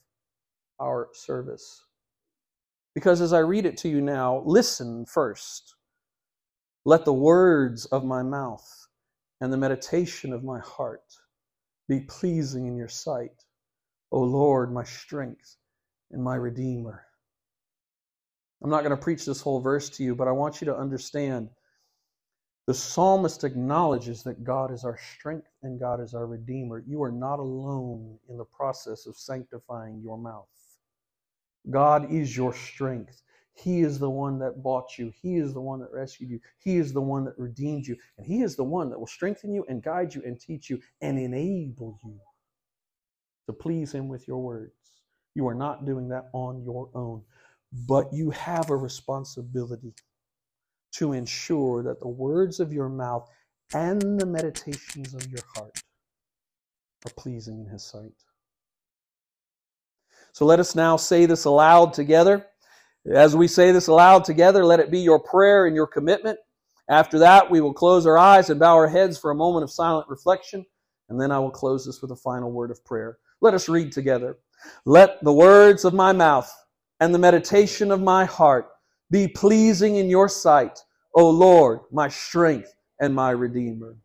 our 0.81 1.11
service. 1.13 1.85
Because 2.95 3.21
as 3.21 3.35
I 3.35 3.41
read 3.41 3.67
it 3.67 3.77
to 3.79 3.89
you 3.91 4.01
now, 4.01 4.43
listen 4.47 5.05
first. 5.05 5.75
Let 6.87 7.05
the 7.05 7.13
words 7.13 7.85
of 7.85 8.03
my 8.03 8.23
mouth 8.23 8.67
and 9.43 9.53
the 9.53 9.59
meditation 9.59 10.33
of 10.33 10.43
my 10.43 10.61
heart 10.61 11.03
be 11.89 12.01
pleasing 12.01 12.67
in 12.67 12.77
your 12.77 12.89
sight, 12.89 13.45
O 14.11 14.21
Lord, 14.21 14.73
my 14.73 14.85
strength 14.85 15.57
and 16.11 16.23
my 16.23 16.37
Redeemer. 16.37 17.05
I'm 18.63 18.71
not 18.71 18.85
going 18.85 18.97
to 18.97 19.03
preach 19.03 19.25
this 19.25 19.41
whole 19.41 19.61
verse 19.61 19.91
to 19.91 20.05
you, 20.05 20.15
but 20.15 20.29
I 20.29 20.33
want 20.33 20.61
you 20.61 20.67
to 20.67 20.77
understand 20.77 21.49
the 22.67 22.75
psalmist 22.75 23.43
acknowledges 23.43 24.23
that 24.23 24.45
God 24.45 24.73
is 24.73 24.85
our 24.85 24.97
strength 24.97 25.49
and 25.65 25.81
God 25.81 26.01
is 26.01 26.15
our 26.15 26.27
Redeemer. 26.27 26.85
You 26.87 27.03
are 27.03 27.11
not 27.11 27.41
alone 27.41 28.19
in 28.29 28.37
the 28.39 28.45
process 28.45 29.07
of 29.07 29.17
sanctifying 29.17 30.01
your 30.01 30.17
mouth. 30.17 30.47
God 31.71 32.13
is 32.13 32.37
your 32.37 32.55
strength. 32.55 33.23
He 33.55 33.83
is 33.83 33.99
the 33.99 34.11
one 34.11 34.39
that 34.39 34.63
bought 34.63 34.99
you. 34.99 35.13
He 35.21 35.37
is 35.37 35.53
the 35.53 35.61
one 35.61 35.81
that 35.81 35.93
rescued 35.93 36.31
you. 36.31 36.41
He 36.59 36.79
is 36.79 36.93
the 36.93 37.01
one 37.03 37.25
that 37.25 37.39
redeemed 37.39 37.87
you. 37.87 37.97
And 38.17 38.27
He 38.27 38.43
is 38.43 38.57
the 38.57 38.65
one 38.65 38.89
that 38.91 38.99
will 38.99 39.07
strengthen 39.07 39.53
you 39.53 39.65
and 39.69 39.83
guide 39.83 40.15
you 40.15 40.23
and 40.25 40.41
teach 40.41 40.71
you 40.71 40.81
and 41.01 41.19
enable 41.19 41.99
you 42.03 42.19
to 43.47 43.53
please 43.53 43.93
Him 43.93 44.09
with 44.09 44.27
your 44.27 44.39
words. 44.39 44.73
You 45.35 45.47
are 45.49 45.55
not 45.55 45.85
doing 45.85 46.09
that 46.09 46.31
on 46.33 46.63
your 46.63 46.89
own, 46.95 47.23
but 47.87 48.13
you 48.13 48.31
have 48.31 48.71
a 48.71 48.77
responsibility 48.77 49.95
to 50.93 51.13
ensure 51.13 51.83
that 51.83 52.01
the 52.01 52.09
words 52.09 52.61
of 52.61 52.73
your 52.73 52.89
mouth 52.89 53.29
and 53.75 54.21
the 54.21 54.27
meditations 54.27 55.15
of 55.15 55.27
your 55.31 55.43
heart 55.55 55.79
are 57.07 57.13
pleasing 57.17 57.61
in 57.61 57.67
His 57.67 57.83
sight. 57.83 58.13
So 60.33 60.47
let 60.47 60.61
us 60.61 60.75
now 60.75 60.97
say 60.97 61.27
this 61.27 61.45
aloud 61.45 61.93
together. 61.93 62.47
As 63.11 63.35
we 63.35 63.49
say 63.49 63.73
this 63.73 63.89
aloud 63.89 64.25
together, 64.25 64.65
let 64.65 64.81
it 64.81 64.91
be 64.91 65.01
your 65.01 65.19
prayer 65.19 65.67
and 65.67 65.75
your 65.75 65.87
commitment. 65.89 66.39
After 66.89 67.19
that, 67.21 67.51
we 67.51 67.61
will 67.61 67.73
close 67.73 68.07
our 68.07 68.19
eyes 68.19 68.51
and 68.51 68.61
bow 68.61 68.75
our 68.75 68.89
heads 68.89 69.19
for 69.19 69.31
a 69.31 69.35
moment 69.37 69.65
of 69.65 69.71
silent 69.71 70.09
reflection, 70.09 70.65
and 71.09 71.21
then 71.21 71.33
I 71.33 71.39
will 71.39 71.51
close 71.51 71.85
this 71.85 72.01
with 72.01 72.13
a 72.13 72.17
final 72.17 72.53
word 72.53 72.71
of 72.71 72.85
prayer. 72.85 73.19
Let 73.41 73.55
us 73.55 73.69
read 73.69 73.93
together. 73.93 74.39
Let 74.85 75.23
the 75.25 75.33
words 75.33 75.85
of 75.85 75.95
my 75.95 76.13
mouth 76.13 76.53
and 77.01 77.13
the 77.13 77.19
meditation 77.19 77.91
of 77.91 78.01
my 78.01 78.25
heart 78.25 78.69
be 79.11 79.27
pleasing 79.27 79.97
in 79.97 80.09
your 80.09 80.29
sight, 80.29 80.79
O 81.15 81.29
Lord, 81.29 81.81
my 81.91 82.09
strength 82.09 82.73
and 83.01 83.15
my 83.15 83.31
Redeemer. 83.31 83.97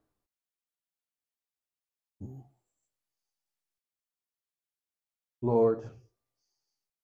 Lord, 5.42 5.92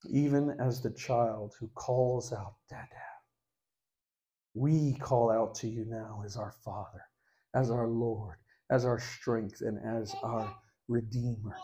even 0.10 0.56
as 0.60 0.82
the 0.82 0.92
child 0.92 1.54
who 1.60 1.68
calls 1.76 2.34
out, 2.34 2.56
Dada, 2.70 2.88
we 4.54 4.94
call 4.96 5.32
out 5.32 5.56
to 5.56 5.68
you 5.68 5.86
now 5.88 6.24
as 6.26 6.38
our 6.38 6.54
Father, 6.64 7.04
as 7.56 7.72
our 7.72 7.88
Lord, 7.88 8.38
as 8.70 8.86
our 8.86 9.00
strength, 9.00 9.62
and 9.62 9.80
as 9.86 10.16
our 10.24 10.56
Redeemer. 10.88 11.56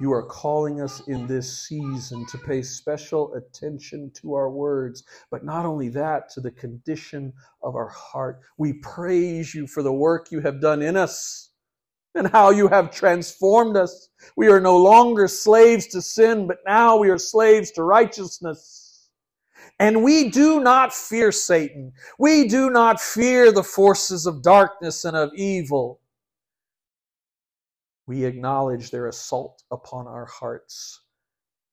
You 0.00 0.12
are 0.12 0.24
calling 0.26 0.80
us 0.80 1.06
in 1.08 1.26
this 1.26 1.66
season 1.66 2.24
to 2.26 2.38
pay 2.38 2.62
special 2.62 3.34
attention 3.34 4.10
to 4.14 4.34
our 4.34 4.50
words, 4.50 5.04
but 5.30 5.44
not 5.44 5.66
only 5.66 5.90
that, 5.90 6.30
to 6.30 6.40
the 6.40 6.50
condition 6.50 7.34
of 7.62 7.76
our 7.76 7.88
heart. 7.88 8.40
We 8.56 8.74
praise 8.74 9.54
you 9.54 9.66
for 9.66 9.82
the 9.82 9.92
work 9.92 10.32
you 10.32 10.40
have 10.40 10.60
done 10.60 10.80
in 10.80 10.96
us 10.96 11.49
and 12.14 12.28
how 12.28 12.50
you 12.50 12.68
have 12.68 12.90
transformed 12.90 13.76
us. 13.76 14.08
We 14.36 14.48
are 14.48 14.60
no 14.60 14.76
longer 14.76 15.28
slaves 15.28 15.86
to 15.88 16.02
sin, 16.02 16.46
but 16.46 16.58
now 16.66 16.96
we 16.98 17.10
are 17.10 17.18
slaves 17.18 17.70
to 17.72 17.82
righteousness. 17.84 19.08
And 19.78 20.02
we 20.04 20.30
do 20.30 20.60
not 20.60 20.92
fear 20.92 21.32
Satan. 21.32 21.92
We 22.18 22.48
do 22.48 22.70
not 22.70 23.00
fear 23.00 23.52
the 23.52 23.62
forces 23.62 24.26
of 24.26 24.42
darkness 24.42 25.04
and 25.04 25.16
of 25.16 25.30
evil 25.34 26.00
we 28.10 28.24
acknowledge 28.24 28.90
their 28.90 29.06
assault 29.06 29.62
upon 29.70 30.08
our 30.08 30.26
hearts. 30.26 31.02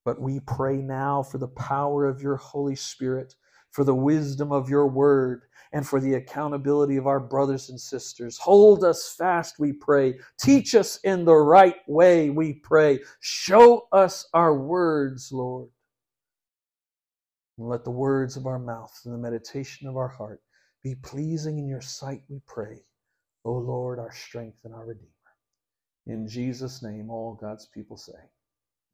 But 0.06 0.22
we 0.22 0.40
pray 0.40 0.78
now 0.78 1.24
for 1.24 1.40
the 1.40 1.48
power 1.48 2.06
of 2.06 2.22
your 2.22 2.36
Holy 2.36 2.76
Spirit, 2.76 3.34
for 3.72 3.84
the 3.84 3.96
wisdom 3.96 4.52
of 4.52 4.70
your 4.70 4.86
word, 4.88 5.42
and 5.74 5.86
for 5.86 6.00
the 6.00 6.16
accountability 6.16 6.98
of 6.98 7.08
our 7.08 7.20
brothers 7.20 7.70
and 7.70 7.80
sisters. 7.80 8.38
Hold 8.38 8.84
us 8.84 9.14
fast, 9.18 9.60
we 9.60 9.74
pray. 9.74 10.16
Teach 10.40 10.76
us 10.76 11.00
in 11.04 11.26
the 11.26 11.36
right 11.36 11.78
way, 11.88 12.30
we 12.30 12.54
pray. 12.54 13.00
Show 13.20 13.88
us 13.92 14.28
our 14.34 14.54
words, 14.58 15.32
Lord. 15.32 15.70
And 17.58 17.68
let 17.68 17.84
the 17.84 17.92
words 17.92 18.38
of 18.38 18.46
our 18.46 18.60
mouth 18.60 19.00
and 19.06 19.14
the 19.14 19.18
meditation 19.18 19.88
of 19.88 19.98
our 19.98 20.08
heart 20.08 20.42
be 20.84 20.96
pleasing 20.96 21.58
in 21.58 21.68
your 21.68 21.82
sight, 21.82 22.22
we 22.30 22.40
pray. 22.46 22.80
O 23.44 23.54
Lord, 23.54 24.00
our 24.00 24.14
strength 24.14 24.58
and 24.64 24.74
our 24.74 24.86
Redeemer. 24.86 25.08
In 26.06 26.28
Jesus' 26.28 26.82
name, 26.82 27.10
all 27.10 27.34
God's 27.40 27.66
people 27.66 27.98
say, 27.98 28.14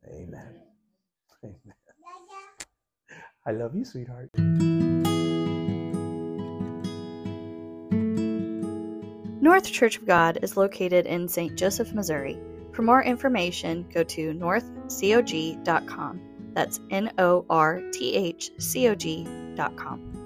Amen. 0.07 0.59
Amen. 1.43 1.59
I 3.45 3.51
love 3.51 3.75
you, 3.75 3.85
sweetheart. 3.85 4.31
North 9.43 9.69
Church 9.69 9.97
of 9.97 10.05
God 10.05 10.39
is 10.41 10.55
located 10.55 11.05
in 11.05 11.27
St. 11.27 11.53
Joseph, 11.57 11.91
Missouri. 11.93 12.39
For 12.71 12.81
more 12.81 13.03
information, 13.03 13.85
go 13.93 14.01
to 14.01 14.31
northcog.com. 14.31 16.21
That's 16.53 16.79
N 16.89 17.11
O 17.17 17.45
R 17.49 17.81
T 17.91 18.15
H 18.15 18.51
C 18.57 18.87
O 18.87 18.95
G.com. 18.95 20.22